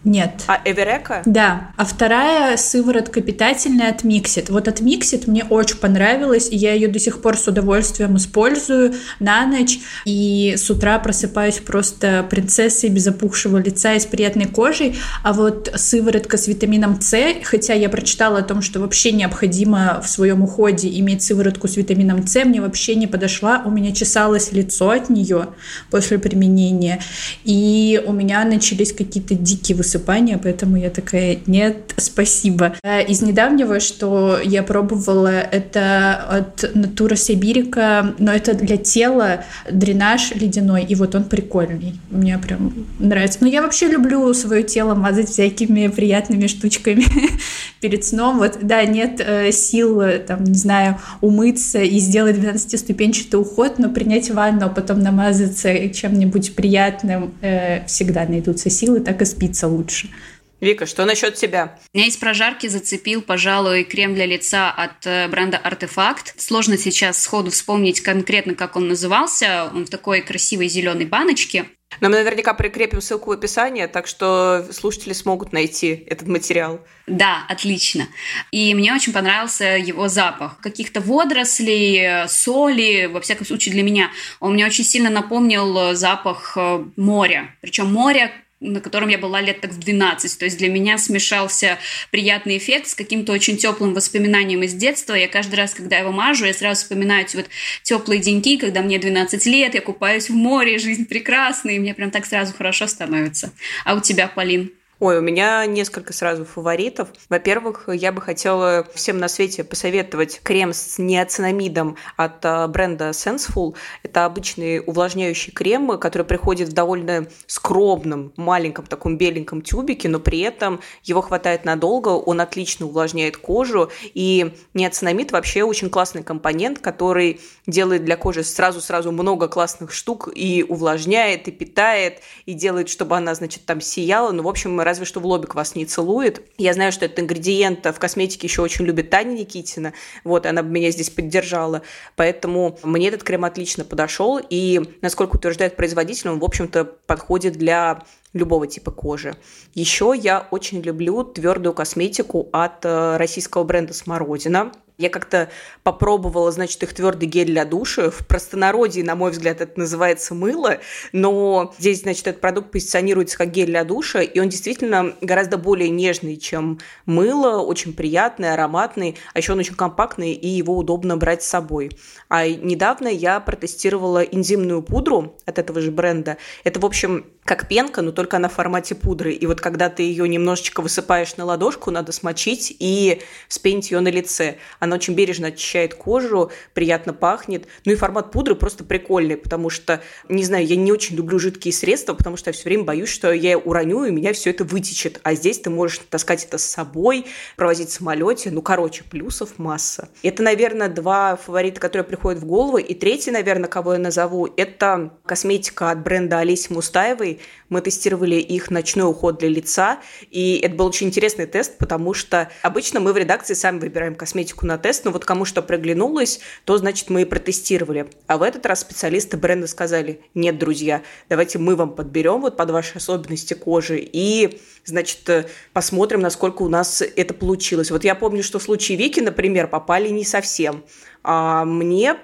Нет. 0.06 0.44
А 0.46 0.60
Эверека? 0.64 1.22
Да. 1.26 1.72
А 1.76 1.84
вторая 1.84 2.56
сыворотка 2.56 3.20
питательная 3.20 3.90
от 3.90 4.04
Mixit. 4.04 4.52
Вот 4.52 4.68
от 4.68 4.80
Mixit 4.80 5.28
мне 5.28 5.42
очень 5.42 5.78
понравилась, 5.78 6.48
и 6.48 6.56
я 6.56 6.74
ее 6.74 6.86
до 6.86 7.00
сих 7.00 7.20
пор 7.20 7.36
с 7.36 7.48
удовольствием 7.48 8.16
использую 8.16 8.94
на 9.18 9.44
ночь. 9.46 9.80
И 10.04 10.54
с 10.56 10.70
утра 10.70 11.00
просыпаюсь 11.00 11.58
просто 11.58 12.24
принцессой 12.30 12.88
без 12.90 13.08
опухшего 13.08 13.58
лица 13.58 13.94
и 13.94 13.98
с 13.98 14.06
приятной 14.06 14.46
кожей. 14.46 14.96
А 15.24 15.32
вот 15.32 15.72
сыворотка 15.74 16.36
с 16.36 16.46
витамином 16.46 17.00
С, 17.00 17.16
хотя 17.42 17.74
я 17.74 17.88
прочитала 17.88 18.38
о 18.38 18.42
том, 18.42 18.62
что 18.62 18.78
вообще 18.78 19.10
необходимо 19.10 20.00
в 20.04 20.08
своем 20.08 20.40
уходе 20.40 20.88
иметь 21.00 21.24
сыворотку 21.24 21.66
с 21.66 21.76
витамином 21.76 22.28
С, 22.28 22.44
мне 22.44 22.60
вообще 22.60 22.94
не 22.94 23.08
подошла. 23.08 23.60
У 23.64 23.70
меня 23.72 23.90
чесалось 23.90 24.52
лицо 24.52 24.90
от 24.90 25.10
нее 25.10 25.48
после 25.90 26.20
применения. 26.20 27.00
И 27.42 28.00
у 28.06 28.12
меня 28.12 28.44
начались 28.44 28.92
какие-то 28.92 29.34
дикие 29.34 29.76
высыпания 29.76 29.95
высыпания, 29.96 30.38
поэтому 30.38 30.76
я 30.76 30.90
такая, 30.90 31.38
нет, 31.46 31.94
спасибо. 31.96 32.74
А 32.82 33.00
из 33.00 33.22
недавнего, 33.22 33.80
что 33.80 34.38
я 34.42 34.62
пробовала, 34.62 35.28
это 35.28 36.14
от 36.14 36.70
Натура 36.74 37.16
Сибирика, 37.16 38.14
но 38.18 38.32
это 38.32 38.54
для 38.54 38.76
тела 38.76 39.44
дренаж 39.70 40.32
ледяной, 40.34 40.84
и 40.84 40.94
вот 40.94 41.14
он 41.14 41.24
прикольный. 41.24 41.94
Мне 42.10 42.38
прям 42.38 42.72
нравится. 42.98 43.38
Но 43.40 43.48
я 43.48 43.62
вообще 43.62 43.88
люблю 43.88 44.32
свое 44.34 44.62
тело 44.62 44.94
мазать 44.94 45.28
всякими 45.28 45.88
приятными 45.88 46.46
штучками 46.46 47.04
перед 47.80 48.04
сном. 48.04 48.38
Вот, 48.38 48.58
да, 48.62 48.84
нет 48.84 49.22
э, 49.24 49.52
сил, 49.52 50.02
там, 50.26 50.44
не 50.44 50.54
знаю, 50.54 50.98
умыться 51.20 51.80
и 51.80 51.98
сделать 51.98 52.36
12-ступенчатый 52.36 53.40
уход, 53.40 53.78
но 53.78 53.90
принять 53.90 54.30
ванну, 54.30 54.66
а 54.66 54.68
потом 54.68 55.00
намазаться 55.00 55.88
чем-нибудь 55.88 56.54
приятным, 56.54 57.34
э, 57.40 57.84
всегда 57.86 58.24
найдутся 58.26 58.70
силы, 58.70 59.00
так 59.00 59.22
и 59.22 59.24
спится 59.24 59.68
лучше 59.68 59.85
лучше. 59.86 60.10
Вика, 60.58 60.86
что 60.86 61.04
насчет 61.04 61.34
тебя? 61.34 61.78
Меня 61.92 62.06
из 62.06 62.16
прожарки 62.16 62.66
зацепил, 62.66 63.20
пожалуй, 63.20 63.84
крем 63.84 64.14
для 64.14 64.24
лица 64.24 64.70
от 64.70 65.06
э, 65.06 65.28
бренда 65.28 65.58
Артефакт. 65.58 66.40
Сложно 66.40 66.78
сейчас 66.78 67.22
сходу 67.22 67.50
вспомнить 67.50 68.00
конкретно, 68.00 68.54
как 68.54 68.74
он 68.74 68.88
назывался. 68.88 69.70
Он 69.74 69.84
в 69.84 69.90
такой 69.90 70.22
красивой 70.22 70.68
зеленой 70.68 71.04
баночке. 71.04 71.66
Но 72.00 72.08
мы 72.08 72.16
наверняка 72.16 72.52
прикрепим 72.54 73.00
ссылку 73.00 73.30
в 73.30 73.32
описании, 73.34 73.86
так 73.86 74.06
что 74.06 74.66
слушатели 74.72 75.12
смогут 75.12 75.52
найти 75.52 76.04
этот 76.08 76.26
материал. 76.26 76.80
Да, 77.06 77.44
отлично. 77.48 78.08
И 78.50 78.74
мне 78.74 78.94
очень 78.94 79.12
понравился 79.12 79.76
его 79.76 80.08
запах. 80.08 80.58
Каких-то 80.60 81.00
водорослей, 81.00 82.28
соли, 82.28 83.06
во 83.06 83.20
всяком 83.20 83.46
случае 83.46 83.74
для 83.74 83.82
меня. 83.82 84.10
Он 84.40 84.54
мне 84.54 84.66
очень 84.66 84.84
сильно 84.84 85.10
напомнил 85.10 85.94
запах 85.94 86.56
э, 86.56 86.84
моря. 86.96 87.54
Причем 87.60 87.92
море 87.92 88.32
на 88.60 88.80
котором 88.80 89.08
я 89.08 89.18
была 89.18 89.40
лет 89.40 89.60
так 89.60 89.72
в 89.72 89.78
12. 89.78 90.38
То 90.38 90.44
есть 90.46 90.58
для 90.58 90.68
меня 90.68 90.96
смешался 90.98 91.78
приятный 92.10 92.56
эффект 92.56 92.88
с 92.88 92.94
каким-то 92.94 93.32
очень 93.32 93.56
теплым 93.56 93.92
воспоминанием 93.92 94.62
из 94.62 94.72
детства. 94.74 95.14
Я 95.14 95.28
каждый 95.28 95.56
раз, 95.56 95.74
когда 95.74 95.98
его 95.98 96.10
мажу, 96.10 96.46
я 96.46 96.54
сразу 96.54 96.80
вспоминаю 96.80 97.24
эти 97.24 97.36
вот 97.36 97.46
теплые 97.82 98.20
деньки, 98.20 98.56
когда 98.56 98.82
мне 98.82 98.98
12 98.98 99.44
лет, 99.46 99.74
я 99.74 99.80
купаюсь 99.80 100.30
в 100.30 100.34
море, 100.34 100.78
жизнь 100.78 101.06
прекрасная, 101.06 101.74
и 101.74 101.78
мне 101.78 101.94
прям 101.94 102.10
так 102.10 102.24
сразу 102.24 102.54
хорошо 102.54 102.86
становится. 102.86 103.52
А 103.84 103.94
у 103.94 104.00
тебя, 104.00 104.26
Полин? 104.28 104.70
Ой, 104.98 105.18
у 105.18 105.20
меня 105.20 105.66
несколько 105.66 106.14
сразу 106.14 106.46
фаворитов. 106.46 107.08
Во-первых, 107.28 107.90
я 107.92 108.12
бы 108.12 108.22
хотела 108.22 108.86
всем 108.94 109.18
на 109.18 109.28
свете 109.28 109.62
посоветовать 109.62 110.40
крем 110.42 110.72
с 110.72 110.96
неоцинамидом 110.96 111.98
от 112.16 112.42
а, 112.46 112.66
бренда 112.66 113.10
Senseful. 113.10 113.74
Это 114.02 114.24
обычный 114.24 114.80
увлажняющий 114.80 115.52
крем, 115.52 115.98
который 115.98 116.22
приходит 116.22 116.70
в 116.70 116.72
довольно 116.72 117.26
скромном, 117.46 118.32
маленьком 118.38 118.86
таком 118.86 119.18
беленьком 119.18 119.60
тюбике, 119.60 120.08
но 120.08 120.18
при 120.18 120.40
этом 120.40 120.80
его 121.02 121.20
хватает 121.20 121.66
надолго, 121.66 122.08
он 122.08 122.40
отлично 122.40 122.86
увлажняет 122.86 123.36
кожу. 123.36 123.90
И 124.14 124.54
неоцинамид 124.72 125.30
вообще 125.30 125.62
очень 125.62 125.90
классный 125.90 126.22
компонент, 126.22 126.78
который 126.78 127.42
делает 127.66 128.06
для 128.06 128.16
кожи 128.16 128.42
сразу-сразу 128.42 129.12
много 129.12 129.48
классных 129.48 129.92
штук 129.92 130.30
и 130.34 130.64
увлажняет, 130.66 131.48
и 131.48 131.50
питает, 131.50 132.22
и 132.46 132.54
делает, 132.54 132.88
чтобы 132.88 133.14
она, 133.18 133.34
значит, 133.34 133.66
там 133.66 133.82
сияла. 133.82 134.32
Ну, 134.32 134.42
в 134.42 134.48
общем, 134.48 134.85
разве 134.86 135.04
что 135.04 135.20
в 135.20 135.26
лобик 135.26 135.54
вас 135.54 135.74
не 135.74 135.84
целует. 135.84 136.42
Я 136.56 136.72
знаю, 136.72 136.92
что 136.92 137.04
этот 137.04 137.20
ингредиент 137.20 137.84
в 137.84 137.98
косметике 137.98 138.46
еще 138.46 138.62
очень 138.62 138.86
любит 138.86 139.10
Таня 139.10 139.32
Никитина, 139.32 139.92
вот, 140.24 140.46
она 140.46 140.62
меня 140.62 140.90
здесь 140.90 141.10
поддержала, 141.10 141.82
поэтому 142.14 142.78
мне 142.82 143.08
этот 143.08 143.22
крем 143.22 143.44
отлично 143.44 143.84
подошел, 143.84 144.40
и, 144.48 144.80
насколько 145.02 145.36
утверждает 145.36 145.76
производитель, 145.76 146.30
он, 146.30 146.38
в 146.38 146.44
общем-то, 146.44 146.84
подходит 146.84 147.54
для 147.54 148.02
любого 148.32 148.66
типа 148.66 148.90
кожи. 148.90 149.36
Еще 149.74 150.14
я 150.16 150.46
очень 150.50 150.80
люблю 150.80 151.24
твердую 151.24 151.74
косметику 151.74 152.48
от 152.52 152.84
э, 152.84 153.16
российского 153.16 153.64
бренда 153.64 153.94
«Смородина». 153.94 154.72
Я 154.98 155.10
как-то 155.10 155.50
попробовала, 155.82 156.50
значит, 156.50 156.82
их 156.82 156.94
твердый 156.94 157.28
гель 157.28 157.48
для 157.48 157.66
душа. 157.66 158.10
В 158.10 158.26
простонародье, 158.26 159.04
на 159.04 159.14
мой 159.14 159.30
взгляд, 159.30 159.60
это 159.60 159.78
называется 159.78 160.34
мыло, 160.34 160.78
но 161.12 161.74
здесь, 161.78 162.00
значит, 162.00 162.26
этот 162.26 162.40
продукт 162.40 162.70
позиционируется 162.70 163.36
как 163.36 163.50
гель 163.50 163.66
для 163.66 163.84
душа, 163.84 164.22
и 164.22 164.40
он 164.40 164.48
действительно 164.48 165.14
гораздо 165.20 165.58
более 165.58 165.90
нежный, 165.90 166.38
чем 166.38 166.78
мыло, 167.04 167.60
очень 167.60 167.92
приятный, 167.92 168.54
ароматный, 168.54 169.16
а 169.34 169.38
еще 169.38 169.52
он 169.52 169.58
очень 169.58 169.74
компактный, 169.74 170.32
и 170.32 170.48
его 170.48 170.74
удобно 170.74 171.18
брать 171.18 171.42
с 171.42 171.46
собой. 171.46 171.90
А 172.30 172.48
недавно 172.48 173.08
я 173.08 173.38
протестировала 173.40 174.22
энзимную 174.22 174.80
пудру 174.82 175.36
от 175.44 175.58
этого 175.58 175.82
же 175.82 175.90
бренда. 175.90 176.38
Это, 176.64 176.80
в 176.80 176.86
общем, 176.86 177.26
как 177.46 177.68
пенка, 177.68 178.02
но 178.02 178.10
только 178.10 178.36
она 178.36 178.48
в 178.48 178.54
формате 178.54 178.94
пудры. 178.94 179.32
И 179.32 179.46
вот 179.46 179.60
когда 179.60 179.88
ты 179.88 180.02
ее 180.02 180.28
немножечко 180.28 180.82
высыпаешь 180.82 181.36
на 181.36 181.44
ладошку, 181.44 181.92
надо 181.92 182.10
смочить 182.10 182.76
и 182.78 183.22
вспенить 183.48 183.92
ее 183.92 184.00
на 184.00 184.08
лице. 184.08 184.56
Она 184.80 184.96
очень 184.96 185.14
бережно 185.14 185.48
очищает 185.48 185.94
кожу, 185.94 186.50
приятно 186.74 187.12
пахнет. 187.12 187.66
Ну 187.84 187.92
и 187.92 187.94
формат 187.94 188.32
пудры 188.32 188.56
просто 188.56 188.82
прикольный, 188.82 189.36
потому 189.36 189.70
что, 189.70 190.02
не 190.28 190.44
знаю, 190.44 190.66
я 190.66 190.74
не 190.74 190.90
очень 190.90 191.16
люблю 191.16 191.38
жидкие 191.38 191.72
средства, 191.72 192.14
потому 192.14 192.36
что 192.36 192.50
я 192.50 192.52
все 192.52 192.64
время 192.64 192.82
боюсь, 192.82 193.08
что 193.08 193.32
я 193.32 193.56
уроню, 193.56 194.04
и 194.04 194.10
меня 194.10 194.32
все 194.32 194.50
это 194.50 194.64
вытечет. 194.64 195.20
А 195.22 195.34
здесь 195.34 195.60
ты 195.60 195.70
можешь 195.70 196.00
таскать 196.10 196.44
это 196.44 196.58
с 196.58 196.64
собой, 196.64 197.26
провозить 197.56 197.90
в 197.90 197.92
самолете. 197.92 198.50
Ну, 198.50 198.60
короче, 198.60 199.04
плюсов 199.04 199.58
масса. 199.58 200.08
Это, 200.24 200.42
наверное, 200.42 200.88
два 200.88 201.36
фаворита, 201.36 201.80
которые 201.80 202.04
приходят 202.04 202.40
в 202.42 202.44
голову. 202.44 202.78
И 202.78 202.94
третий, 202.94 203.30
наверное, 203.30 203.68
кого 203.68 203.92
я 203.92 204.00
назову, 204.00 204.48
это 204.56 205.12
косметика 205.24 205.90
от 205.90 206.02
бренда 206.02 206.40
Олеси 206.40 206.72
Мустаевой 206.72 207.35
мы 207.68 207.80
тестировали 207.80 208.36
их 208.36 208.70
ночной 208.70 209.08
уход 209.08 209.38
для 209.38 209.48
лица, 209.48 210.00
и 210.30 210.58
это 210.62 210.74
был 210.74 210.86
очень 210.86 211.08
интересный 211.08 211.46
тест, 211.46 211.78
потому 211.78 212.14
что 212.14 212.50
обычно 212.62 213.00
мы 213.00 213.12
в 213.12 213.16
редакции 213.16 213.54
сами 213.54 213.78
выбираем 213.78 214.14
косметику 214.14 214.66
на 214.66 214.78
тест, 214.78 215.04
но 215.04 215.10
вот 215.10 215.24
кому 215.24 215.44
что 215.44 215.62
приглянулось, 215.62 216.40
то, 216.64 216.76
значит, 216.78 217.10
мы 217.10 217.22
и 217.22 217.24
протестировали. 217.24 218.08
А 218.26 218.38
в 218.38 218.42
этот 218.42 218.66
раз 218.66 218.80
специалисты 218.80 219.36
бренда 219.36 219.66
сказали, 219.66 220.20
нет, 220.34 220.58
друзья, 220.58 221.02
давайте 221.28 221.58
мы 221.58 221.76
вам 221.76 221.94
подберем 221.94 222.40
вот 222.40 222.56
под 222.56 222.70
ваши 222.70 222.96
особенности 222.96 223.54
кожи 223.54 223.98
и, 224.00 224.60
значит, 224.84 225.28
посмотрим, 225.72 226.20
насколько 226.20 226.62
у 226.62 226.68
нас 226.68 227.02
это 227.02 227.34
получилось. 227.34 227.90
Вот 227.90 228.04
я 228.04 228.14
помню, 228.14 228.42
что 228.42 228.58
в 228.58 228.62
случае 228.62 228.98
Вики, 228.98 229.20
например, 229.20 229.68
попали 229.68 230.08
не 230.08 230.24
совсем. 230.24 230.84
А 231.22 231.64
мне 231.64 232.16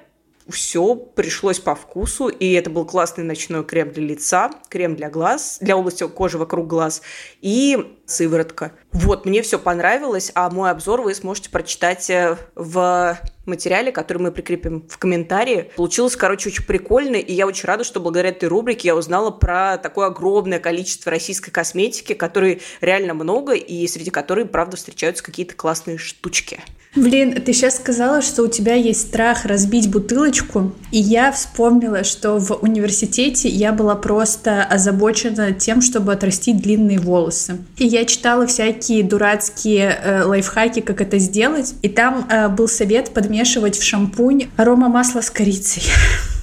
все 0.48 0.94
пришлось 0.94 1.58
по 1.58 1.74
вкусу, 1.74 2.28
и 2.28 2.52
это 2.52 2.70
был 2.70 2.84
классный 2.84 3.24
ночной 3.24 3.64
крем 3.64 3.92
для 3.92 4.04
лица, 4.04 4.50
крем 4.68 4.96
для 4.96 5.10
глаз, 5.10 5.58
для 5.60 5.76
области 5.76 6.06
кожи 6.08 6.38
вокруг 6.38 6.66
глаз. 6.66 7.02
И 7.40 7.98
сыворотка. 8.06 8.72
Вот, 8.92 9.24
мне 9.24 9.42
все 9.42 9.58
понравилось, 9.58 10.32
а 10.34 10.50
мой 10.50 10.70
обзор 10.70 11.02
вы 11.02 11.14
сможете 11.14 11.50
прочитать 11.50 12.10
э, 12.10 12.36
в 12.54 13.18
материале, 13.46 13.90
который 13.92 14.18
мы 14.18 14.32
прикрепим 14.32 14.86
в 14.88 14.98
комментарии. 14.98 15.70
Получилось, 15.76 16.16
короче, 16.16 16.50
очень 16.50 16.64
прикольно, 16.64 17.16
и 17.16 17.32
я 17.32 17.46
очень 17.46 17.66
рада, 17.66 17.84
что 17.84 18.00
благодаря 18.00 18.30
этой 18.30 18.48
рубрике 18.48 18.88
я 18.88 18.96
узнала 18.96 19.30
про 19.30 19.78
такое 19.78 20.06
огромное 20.06 20.58
количество 20.58 21.10
российской 21.10 21.50
косметики, 21.50 22.12
которой 22.12 22.62
реально 22.80 23.14
много, 23.14 23.54
и 23.54 23.86
среди 23.88 24.10
которой, 24.10 24.44
правда, 24.44 24.76
встречаются 24.76 25.24
какие-то 25.24 25.54
классные 25.54 25.98
штучки. 25.98 26.60
Блин, 26.94 27.40
ты 27.40 27.54
сейчас 27.54 27.76
сказала, 27.76 28.20
что 28.20 28.42
у 28.42 28.48
тебя 28.48 28.74
есть 28.74 29.08
страх 29.08 29.46
разбить 29.46 29.90
бутылочку, 29.90 30.72
и 30.90 30.98
я 30.98 31.32
вспомнила, 31.32 32.04
что 32.04 32.38
в 32.38 32.62
университете 32.62 33.48
я 33.48 33.72
была 33.72 33.94
просто 33.94 34.62
озабочена 34.62 35.52
тем, 35.52 35.80
чтобы 35.80 36.12
отрастить 36.12 36.60
длинные 36.60 36.98
волосы. 36.98 37.64
И 37.78 37.86
я 37.86 38.01
читала 38.04 38.46
всякие 38.46 39.02
дурацкие 39.02 39.98
э, 40.02 40.22
лайфхаки, 40.24 40.80
как 40.80 41.00
это 41.00 41.18
сделать, 41.18 41.74
и 41.82 41.88
там 41.88 42.26
э, 42.28 42.48
был 42.48 42.68
совет 42.68 43.12
подмешивать 43.12 43.78
в 43.78 43.82
шампунь 43.82 44.48
арома 44.56 44.88
масла 44.88 45.20
с 45.20 45.30
корицей. 45.30 45.82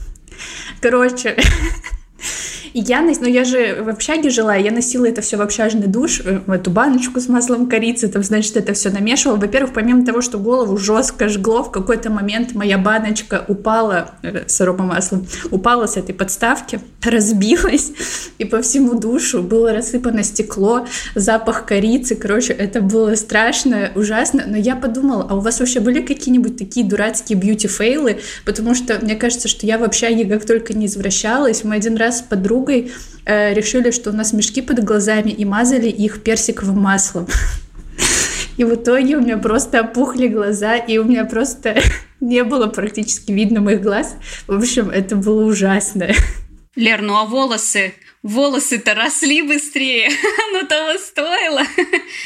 Короче, 0.81 1.37
и 2.73 2.79
я, 2.79 3.01
ну 3.01 3.27
я 3.27 3.43
же 3.43 3.81
в 3.81 3.89
общаге 3.89 4.29
жила, 4.29 4.55
я 4.55 4.71
носила 4.71 5.05
это 5.05 5.21
все 5.21 5.37
в 5.37 5.41
общажный 5.41 5.87
душ, 5.87 6.21
э, 6.23 6.39
в 6.45 6.51
эту 6.51 6.71
баночку 6.71 7.19
с 7.19 7.27
маслом 7.27 7.67
корицы, 7.67 8.07
там, 8.07 8.23
значит, 8.23 8.57
это 8.57 8.73
все 8.73 8.89
намешивала. 8.89 9.37
Во-первых, 9.37 9.73
помимо 9.73 10.05
того, 10.05 10.21
что 10.21 10.37
голову 10.37 10.77
жестко 10.77 11.29
жгло, 11.29 11.63
в 11.63 11.71
какой-то 11.71 12.09
момент 12.09 12.53
моя 12.53 12.77
баночка 12.77 13.43
упала 13.47 14.11
э, 14.21 14.43
с 14.47 14.61
аромамаслом, 14.61 15.27
упала 15.51 15.87
с 15.87 15.97
этой 15.97 16.13
подставки, 16.13 16.79
разбилась, 17.03 17.91
и 18.37 18.45
по 18.45 18.61
всему 18.61 18.99
душу 18.99 19.41
было 19.41 19.73
рассыпано 19.73 20.23
стекло, 20.23 20.85
запах 21.15 21.65
корицы, 21.65 22.15
короче, 22.15 22.53
это 22.53 22.81
было 22.81 23.15
страшно, 23.15 23.91
ужасно, 23.95 24.43
но 24.47 24.57
я 24.57 24.75
подумала, 24.75 25.27
а 25.29 25.35
у 25.35 25.39
вас 25.39 25.59
вообще 25.59 25.79
были 25.79 26.01
какие-нибудь 26.01 26.57
такие 26.57 26.85
дурацкие 26.85 27.37
бьюти-фейлы? 27.37 28.19
Потому 28.45 28.75
что 28.75 28.99
мне 29.01 29.15
кажется, 29.15 29.47
что 29.47 29.65
я 29.65 29.77
в 29.77 29.83
общаге 29.83 30.25
как 30.25 30.45
только 30.45 30.73
не 30.73 30.85
извращалась, 30.85 31.63
мы 31.63 31.75
один 31.75 31.97
раз 31.97 32.19
с 32.19 32.21
подругой 32.21 32.58
подругой 32.59 32.91
э, 33.25 33.53
решили, 33.53 33.91
что 33.91 34.09
у 34.09 34.13
нас 34.13 34.33
мешки 34.33 34.61
под 34.61 34.83
глазами, 34.83 35.31
и 35.31 35.45
мазали 35.45 35.87
их 35.87 36.23
персиковым 36.23 36.79
маслом. 36.79 37.27
И 38.57 38.63
в 38.65 38.75
итоге 38.75 39.15
у 39.15 39.21
меня 39.21 39.37
просто 39.37 39.81
опухли 39.81 40.27
глаза, 40.27 40.75
и 40.75 40.97
у 40.97 41.05
меня 41.05 41.25
просто 41.25 41.77
не 42.19 42.43
было 42.43 42.67
практически 42.67 43.31
видно 43.31 43.61
моих 43.61 43.81
глаз. 43.81 44.15
В 44.47 44.57
общем, 44.57 44.89
это 44.89 45.15
было 45.15 45.45
ужасно. 45.45 46.09
Лер, 46.75 47.01
ну 47.01 47.15
а 47.15 47.25
волосы? 47.25 47.93
Волосы-то 48.23 48.95
росли 48.95 49.41
быстрее, 49.41 50.09
но 50.53 50.65
того 50.65 50.97
стоило. 50.97 51.61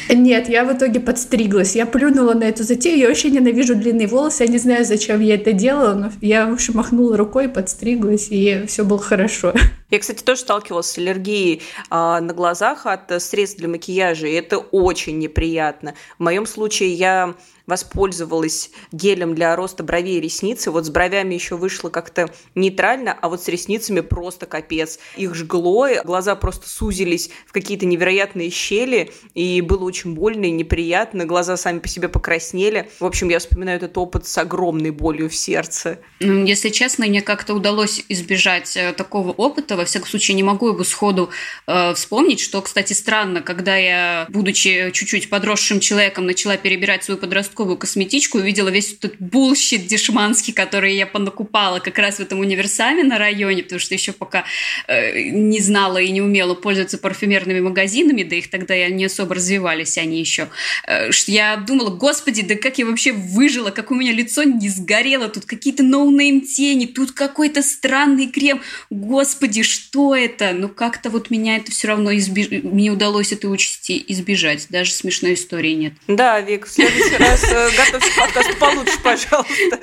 Нет, 0.10 0.50
я 0.50 0.66
в 0.66 0.76
итоге 0.76 1.00
подстриглась. 1.00 1.76
Я 1.76 1.86
плюнула 1.86 2.34
на 2.34 2.46
эту 2.46 2.64
затею. 2.64 3.00
Я 3.00 3.10
очень 3.10 3.32
ненавижу 3.32 3.76
длинные 3.76 4.08
волосы. 4.08 4.44
Я 4.44 4.50
не 4.50 4.58
знаю, 4.58 4.86
зачем 4.86 5.22
я 5.22 5.36
это 5.36 5.54
делала, 5.54 5.94
но 5.94 6.12
я, 6.22 6.48
в 6.48 6.54
общем, 6.54 6.76
махнула 6.76 7.18
рукой, 7.18 7.48
подстриглась, 7.48 8.28
и 8.30 8.66
все 8.68 8.84
было 8.84 9.00
хорошо. 9.00 9.54
Я, 9.90 10.00
кстати, 10.00 10.24
тоже 10.24 10.42
сталкивалась 10.42 10.88
с 10.88 10.98
аллергией 10.98 11.62
а, 11.92 12.20
на 12.20 12.34
глазах 12.34 12.88
от 12.88 13.22
средств 13.22 13.60
для 13.60 13.68
макияжа, 13.68 14.26
и 14.26 14.34
это 14.34 14.58
очень 14.58 15.20
неприятно. 15.20 15.94
В 16.18 16.24
моем 16.24 16.48
случае 16.48 16.94
я 16.94 17.36
воспользовалась 17.66 18.72
гелем 18.92 19.36
для 19.36 19.56
роста 19.56 19.84
бровей 19.84 20.18
и 20.18 20.22
ресниц. 20.22 20.68
И 20.68 20.70
вот 20.70 20.86
с 20.86 20.90
бровями 20.90 21.34
еще 21.34 21.56
вышло 21.56 21.90
как-то 21.90 22.30
нейтрально, 22.56 23.18
а 23.20 23.30
вот 23.30 23.44
с 23.44 23.48
ресницами 23.48 24.02
просто 24.02 24.46
капец. 24.46 25.00
Их 25.16 25.34
жгло, 25.36 25.88
глаза 26.04 26.36
просто 26.36 26.68
сузились 26.68 27.30
в 27.48 27.54
какие-то 27.54 27.86
невероятные 27.86 28.50
щели, 28.50 29.12
и 29.34 29.62
было 29.62 29.84
очень 29.84 30.14
больно 30.14 30.46
и 30.46 30.52
неприятно. 30.52 31.26
Глаза 31.26 31.58
сами 31.58 31.80
по 31.80 31.88
себе 31.88 32.10
покраснели. 32.10 32.90
В 33.00 33.06
общем, 33.06 33.30
я 33.30 33.40
вспоминаю 33.40 33.78
этот 33.78 33.98
опыт 33.98 34.28
с 34.28 34.38
огромной 34.38 34.92
болью 34.92 35.30
в 35.30 35.36
сердце. 35.36 36.00
Если 36.20 36.70
честно, 36.70 37.06
мне 37.06 37.22
как-то 37.22 37.54
удалось 37.54 38.04
избежать 38.10 38.76
э, 38.76 38.94
такого 38.94 39.32
опыта. 39.32 39.78
Во 39.78 39.86
всяком 39.86 40.10
случае, 40.10 40.36
не 40.36 40.44
могу 40.44 40.70
его 40.70 40.84
сходу 40.84 41.30
э, 41.68 41.94
вспомнить, 41.94 42.40
что, 42.40 42.62
кстати, 42.62 42.94
странно, 42.94 43.42
когда 43.42 43.76
я, 43.76 44.26
будучи 44.30 44.92
чуть-чуть 44.92 45.30
подросшим 45.30 45.80
человеком, 45.80 46.26
начала 46.26 46.58
перебирать 46.58 47.04
свою 47.04 47.20
подростковую 47.20 47.53
подростковую 47.54 47.78
косметичку, 47.78 48.40
увидела 48.40 48.70
весь 48.70 48.94
этот 48.94 49.16
bullshit 49.20 49.88
дешманский, 49.88 50.54
который 50.54 50.96
я 50.96 51.06
понакупала 51.06 51.80
как 51.80 51.98
раз 52.00 52.16
в 52.16 52.20
этом 52.20 52.40
универсаме 52.40 53.04
на 53.04 53.18
районе, 53.18 53.64
потому 53.64 53.80
что 53.80 53.94
еще 53.94 54.12
пока 54.12 54.44
э, 54.88 55.30
не 55.30 55.60
знала 55.60 55.98
и 55.98 56.10
не 56.12 56.22
умела 56.22 56.56
пользоваться 56.56 56.98
парфюмерными 56.98 57.60
магазинами, 57.60 58.24
да 58.24 58.36
их 58.36 58.50
тогда 58.50 58.74
я 58.74 58.90
не 58.90 59.06
особо 59.06 59.36
развивались 59.36 59.98
они 59.98 60.20
еще. 60.20 60.50
Э, 60.88 61.10
я 61.28 61.58
думала, 61.58 61.90
господи, 61.96 62.42
да 62.42 62.56
как 62.56 62.78
я 62.80 62.86
вообще 62.86 63.12
выжила, 63.12 63.70
как 63.70 63.92
у 63.92 63.96
меня 63.96 64.12
лицо 64.12 64.44
не 64.44 64.70
сгорело, 64.70 65.30
тут 65.30 65.46
какие-то 65.46 65.84
no 65.84 66.03
name 66.03 66.42
тени, 66.42 66.86
тут 66.86 67.12
какой-то 67.12 67.62
странный 67.62 68.28
крем. 68.28 68.62
Господи, 68.90 69.64
что 69.64 70.16
это? 70.16 70.54
Ну 70.54 70.70
как-то 70.70 71.10
вот 71.10 71.30
меня 71.30 71.58
это 71.58 71.72
все 71.72 71.88
равно 71.88 72.16
избеж... 72.16 72.48
мне 72.64 72.90
удалось 72.90 73.32
этой 73.32 73.46
участи 73.46 74.04
избежать. 74.08 74.68
Даже 74.70 74.92
смешной 74.92 75.36
истории 75.36 75.74
нет. 75.74 75.94
Да, 76.08 76.42
Вик, 76.42 76.66
в 76.66 76.72
следующий 76.72 77.18
раз 77.18 77.43
готовься 77.52 78.12
подкаст 78.18 78.60
получше, 78.60 79.00
пожалуйста. 79.04 79.80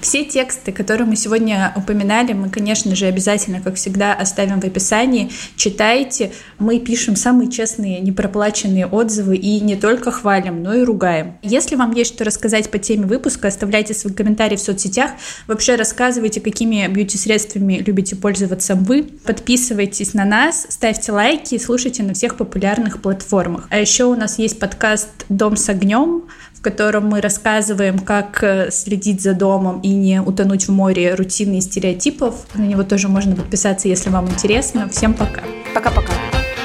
Все 0.00 0.24
тексты, 0.24 0.72
которые 0.72 1.06
мы 1.06 1.16
сегодня 1.16 1.72
упоминали, 1.76 2.32
мы, 2.32 2.50
конечно 2.50 2.94
же, 2.94 3.06
обязательно, 3.06 3.60
как 3.60 3.74
всегда, 3.74 4.14
оставим 4.14 4.60
в 4.60 4.64
описании. 4.64 5.30
Читайте. 5.56 6.32
Мы 6.58 6.78
пишем 6.78 7.16
самые 7.16 7.50
честные, 7.50 8.00
непроплаченные 8.00 8.86
отзывы 8.86 9.36
и 9.36 9.60
не 9.60 9.76
только 9.76 10.10
хвалим, 10.10 10.62
но 10.62 10.74
и 10.74 10.82
ругаем. 10.82 11.38
Если 11.42 11.76
вам 11.76 11.92
есть 11.92 12.14
что 12.14 12.24
рассказать 12.24 12.70
по 12.70 12.78
теме 12.78 13.06
выпуска, 13.06 13.48
оставляйте 13.48 13.94
свои 13.94 14.12
комментарии 14.12 14.56
в 14.56 14.60
соцсетях. 14.60 15.12
Вообще 15.46 15.74
рассказывайте, 15.76 16.40
какими 16.40 16.86
бьюти-средствами 16.88 17.82
любите 17.84 18.16
пользоваться 18.16 18.74
вы. 18.74 19.02
Подписывайтесь 19.02 20.14
на 20.14 20.24
нас, 20.24 20.66
ставьте 20.68 21.12
лайки 21.12 21.54
и 21.54 21.58
слушайте 21.58 22.02
на 22.02 22.14
всех 22.14 22.36
популярных 22.36 23.02
платформах. 23.02 23.66
А 23.70 23.78
еще 23.78 24.04
у 24.04 24.14
нас 24.14 24.38
есть 24.38 24.58
подкаст 24.58 25.08
«Дом 25.28 25.56
с 25.56 25.68
огнем», 25.68 26.24
в 26.58 26.60
котором 26.60 27.06
мы 27.06 27.20
рассказываем, 27.20 28.00
как 28.00 28.42
э, 28.42 28.70
следить 28.72 29.22
за 29.22 29.32
домом 29.32 29.80
и 29.80 29.90
не 29.90 30.20
утонуть 30.20 30.66
в 30.66 30.72
море 30.72 31.14
рутины 31.14 31.58
и 31.58 31.60
стереотипов. 31.60 32.46
На 32.54 32.62
него 32.62 32.82
тоже 32.82 33.08
можно 33.08 33.36
подписаться, 33.36 33.86
если 33.86 34.10
вам 34.10 34.28
интересно. 34.28 34.88
Всем 34.88 35.14
пока. 35.14 35.42
Пока-пока. 35.74 36.12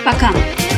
Пока. 0.03 0.29
-пока. 0.29 0.33
пока. 0.33 0.72